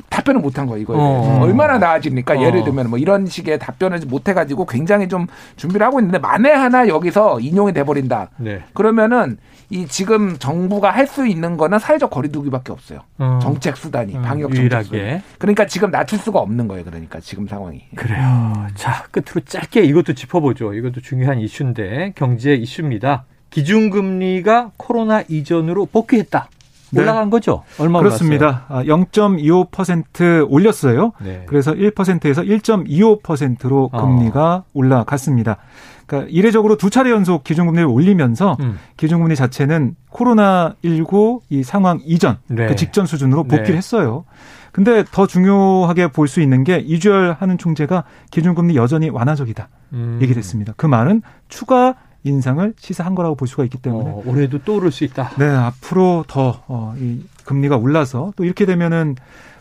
답변을 0.10 0.40
못한 0.42 0.66
거예요, 0.66 0.82
이거에 0.82 0.98
어. 0.98 1.40
얼마나 1.42 1.78
나아집니까? 1.78 2.36
어. 2.36 2.42
예를 2.42 2.64
들면 2.64 2.90
뭐 2.90 2.98
이런 2.98 3.26
식의 3.26 3.60
답변을 3.60 4.00
못 4.08 4.28
해가지고 4.28 4.66
굉장히 4.66 5.08
좀 5.10 5.28
준비를 5.58 5.86
하고 5.86 6.00
있는데 6.00 6.18
만에 6.20 6.52
하나 6.52 6.88
여기서 6.88 7.40
인용이 7.42 7.74
돼버린다. 7.74 8.30
네. 8.38 8.64
그러면은 8.74 9.38
이 9.70 9.86
지금 9.86 10.38
정부가 10.40 10.92
할 10.92 11.06
수 11.08 11.28
있는 11.28 11.58
거는 11.58 11.80
사회적 11.80 12.10
거리두기밖에 12.10 12.72
없어요. 12.72 13.00
어. 13.18 13.40
정책 13.42 13.76
수단이 13.76 14.16
음, 14.16 14.22
방역 14.22 14.54
정책 14.54 14.84
수단. 14.84 15.22
그러니까 15.38 15.66
지금 15.68 15.92
낮출 15.92 16.18
수가 16.20 16.40
없는 16.40 16.68
거예요. 16.70 16.86
그러니까 16.86 17.20
지금 17.20 17.48
상황이. 17.48 17.84
그래요. 17.96 18.68
자 18.76 19.04
끝으로 19.12 19.42
짧게 19.46 19.82
이것도 19.84 20.14
짚어보죠. 20.14 20.74
이것도 20.74 21.02
중요한 21.02 21.40
이슈인데 21.40 22.14
경제 22.16 22.54
이슈입니다. 22.56 23.26
기준금리가 23.58 24.72
코로나 24.78 25.24
이전으로 25.28 25.88
복귀했다. 25.88 26.50
네. 26.92 27.02
올라간 27.02 27.26
네. 27.26 27.30
거죠? 27.32 27.64
얼마 27.80 28.00
그렇습니다. 28.00 28.66
올랐어요? 28.70 29.06
0.25% 29.12 30.44
아, 30.44 30.46
올렸어요. 30.48 31.12
네. 31.20 31.44
그래서 31.48 31.74
1%에서 31.74 32.44
1.25%로 32.44 33.90
어. 33.92 34.02
금리가 34.06 34.56
어. 34.56 34.64
올라갔습니다. 34.74 35.58
그러니까 36.06 36.30
이례적으로 36.32 36.78
두 36.78 36.90
차례 36.90 37.12
연속 37.12 37.44
기준금리를 37.44 37.86
올리면서 37.86 38.56
음. 38.62 38.78
기준금리 38.96 39.36
자체는 39.36 39.96
코로나19 40.12 41.42
이 41.50 41.64
상황 41.64 42.00
이전 42.06 42.38
네. 42.48 42.68
그 42.68 42.76
직전 42.76 43.06
수준으로 43.06 43.44
복귀를 43.44 43.66
네. 43.72 43.78
했어요. 43.78 44.24
근데 44.72 45.04
더 45.12 45.26
중요하게 45.26 46.10
볼 46.12 46.28
수 46.28 46.40
있는 46.40 46.64
게 46.64 46.78
이주열 46.78 47.36
하는 47.40 47.58
총재가 47.58 48.04
기준금리 48.32 48.76
여전히 48.78 49.10
완화적이다 49.10 49.68
음. 49.94 50.20
얘기를 50.22 50.38
했습니다. 50.38 50.74
그 50.78 50.86
말은 50.86 51.24
추가 51.50 51.96
인상을 52.28 52.74
시사한 52.78 53.16
거라고 53.16 53.36
볼 53.36 53.48
수가 53.48 53.64
있기 53.64 53.78
때문에 53.78 54.10
어, 54.10 54.24
올해도 54.26 54.60
또 54.64 54.76
오를 54.76 54.92
수 54.92 55.04
있다. 55.04 55.32
네, 55.38 55.46
앞으로 55.46 56.26
더 56.28 56.64
어, 56.68 56.96
이 57.00 57.22
금리가 57.46 57.78
올라서 57.78 58.34
또 58.36 58.46
이렇게 58.46 58.66
되면은 58.66 59.16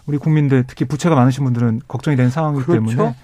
우리 0.07 0.19
국민들 0.19 0.65
특히 0.67 0.85
부채가 0.85 1.15
많으신 1.15 1.45
분들은 1.45 1.83
걱정이 1.89 2.17
되는 2.17 2.31
상황이기 2.31 2.65
그렇죠? 2.65 2.87
때문에 2.87 3.15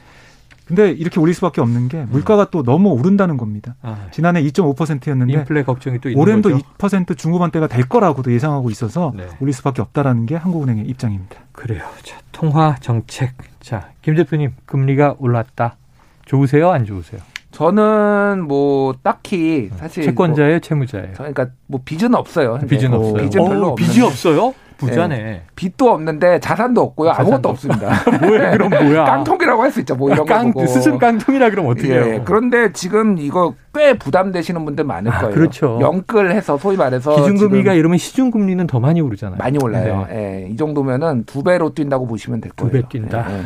근데 0.67 0.91
이렇게 0.91 1.21
올릴 1.21 1.35
수밖에 1.35 1.61
없는 1.61 1.89
게 1.89 2.05
물가가 2.05 2.49
또 2.51 2.63
너무 2.63 2.91
오른다는 2.91 3.37
겁니다. 3.37 3.75
아, 3.83 4.07
지난해 4.11 4.43
2.5%였는데 4.43 5.33
인플레 5.33 5.65
걱정이 5.65 5.99
또 6.01 6.09
거죠? 6.41 6.59
또2% 6.79 7.19
중후반대가 7.19 7.67
될 7.67 7.89
거라고도 7.89 8.33
예상하고 8.33 8.71
있어서 8.71 9.13
네. 9.15 9.29
올릴 9.41 9.53
수밖에 9.53 9.83
없다라는 9.83 10.27
게 10.27 10.37
한국은행의 10.37 10.87
입장입니다. 10.87 11.37
그래요. 11.53 11.83
자, 12.03 12.19
통화 12.31 12.77
정책. 12.81 13.35
자, 13.61 13.91
김 14.03 14.15
대표님 14.15 14.53
금리가 14.65 15.17
올랐다. 15.19 15.77
좋으세요? 16.25 16.71
안 16.71 16.87
좋으세요? 16.87 17.21
저는 17.53 18.45
뭐 18.49 18.95
딱히 19.03 19.71
사실 19.77 20.03
채권자예요, 20.05 20.53
뭐 20.55 20.61
채무자예요. 20.61 21.09
그러니까 21.15 21.47
뭐 21.67 21.81
빚은 21.85 22.15
없어요. 22.15 22.59
빚은 22.69 22.91
뭐 22.91 23.11
없어요. 23.11 23.29
빚은 23.31 23.45
별로 23.45 23.69
어, 23.69 23.75
빚이 23.75 24.03
없어요? 24.03 24.55
부자네. 24.79 25.17
네. 25.23 25.43
빚도 25.55 25.93
없는데 25.93 26.41
자산도 26.41 26.81
없고요. 26.81 27.11
자산도 27.11 27.31
아무것도 27.35 27.49
없습니다. 27.51 27.91
뭐야, 28.27 28.51
그럼 28.51 28.71
뭐야? 28.71 29.05
깡통이라고 29.05 29.63
할 29.63 29.71
수 29.71 29.79
있죠. 29.81 29.95
뭐 29.95 30.11
이런 30.11 30.27
깡, 30.27 30.47
거 30.47 30.55
보고. 30.61 30.67
스승 30.67 30.99
깡통이라 30.99 31.51
그러면 31.51 31.71
어떻게 31.71 31.91
예, 31.91 32.01
해요? 32.03 32.23
그런데 32.25 32.73
지금 32.73 33.17
이거 33.19 33.55
꽤 33.73 33.93
부담되시는 33.97 34.65
분들 34.65 34.85
많을 34.85 35.13
아, 35.13 35.21
거예요. 35.21 35.35
그렇죠. 35.35 35.79
영끌해서 35.81 36.59
소위 36.59 36.77
말해서 36.77 37.15
기준금리가 37.15 37.75
이러면 37.75 37.99
시중금리는 37.99 38.67
더 38.67 38.81
많이 38.81 39.01
오르잖아요. 39.01 39.37
많이 39.39 39.57
올라요. 39.63 40.07
네. 40.11 40.47
예, 40.47 40.49
이 40.51 40.57
정도면은 40.57 41.25
두 41.27 41.45
배로 41.45 41.73
뛴다고 41.75 42.09
보시면 42.09 42.41
될 42.41 42.51
거예요. 42.53 42.73
두 42.73 42.83
배 42.83 42.89
뛴다. 42.89 43.27
예, 43.31 43.35
예. 43.39 43.43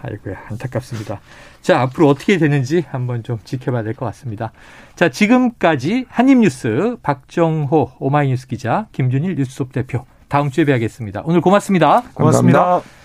아이고야 0.00 0.36
안타깝습니다. 0.52 1.20
자 1.60 1.80
앞으로 1.80 2.08
어떻게 2.08 2.38
되는지 2.38 2.84
한번 2.90 3.22
좀 3.22 3.38
지켜봐야 3.44 3.82
될 3.82 3.94
것 3.94 4.06
같습니다. 4.06 4.52
자 4.96 5.08
지금까지 5.08 6.06
한입뉴스 6.08 6.96
박정호 7.02 7.92
오마이뉴스 7.98 8.46
기자 8.46 8.86
김준일 8.92 9.34
뉴스톱 9.36 9.72
대표 9.72 10.04
다음 10.28 10.50
주에 10.50 10.64
뵈겠습니다. 10.64 11.22
오늘 11.24 11.40
고맙습니다. 11.40 12.02
고맙습니다. 12.14 12.58
고맙습니다. 12.64 12.98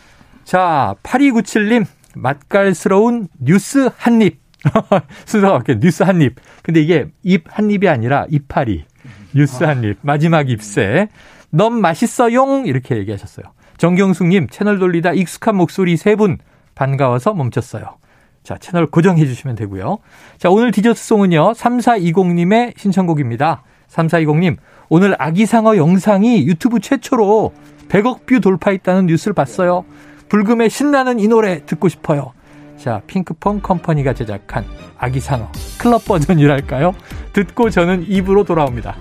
자 0.43 0.95
8297님 1.03 1.85
맛깔스러운 2.15 3.27
뉴스 3.39 3.89
한입 3.97 4.39
순서가 5.25 5.57
바뀌어 5.59 5.75
뉴스 5.79 6.03
한입. 6.03 6.35
근데 6.61 6.81
이게 6.81 7.07
잎 7.23 7.45
한입이 7.49 7.87
아니라 7.89 8.25
이파리 8.29 8.85
뉴스 9.35 9.63
한입 9.63 9.97
마지막 10.01 10.49
잎새 10.49 11.09
너무 11.49 11.79
맛있어용 11.79 12.65
이렇게 12.65 12.95
얘기하셨어요. 12.97 13.45
정경숙님 13.77 14.47
채널 14.49 14.79
돌리다 14.79 15.13
익숙한 15.13 15.55
목소리 15.55 15.97
세 15.97 16.15
분 16.15 16.37
반가워서 16.75 17.33
멈췄어요. 17.33 17.97
자, 18.43 18.57
채널 18.57 18.87
고정해 18.87 19.25
주시면 19.25 19.55
되고요. 19.55 19.99
자, 20.37 20.49
오늘 20.49 20.71
디저트송은요. 20.71 21.53
3420님의 21.53 22.77
신청곡입니다. 22.77 23.63
3420님, 23.89 24.57
오늘 24.89 25.15
아기상어 25.17 25.77
영상이 25.77 26.45
유튜브 26.45 26.79
최초로 26.79 27.53
100억 27.89 28.25
뷰 28.25 28.39
돌파했다는 28.39 29.05
뉴스를 29.05 29.33
봤어요. 29.33 29.85
불금에 30.29 30.67
신나는 30.67 31.19
이 31.19 31.27
노래 31.27 31.65
듣고 31.65 31.87
싶어요. 31.89 32.33
자, 32.77 33.01
핑크퐁 33.07 33.61
컴퍼니가 33.61 34.13
제작한 34.13 34.65
아기상어 34.97 35.49
클럽 35.79 36.03
버전이랄까요? 36.05 36.95
듣고 37.31 37.69
저는 37.69 38.05
입으로 38.07 38.43
돌아옵니다. 38.43 38.95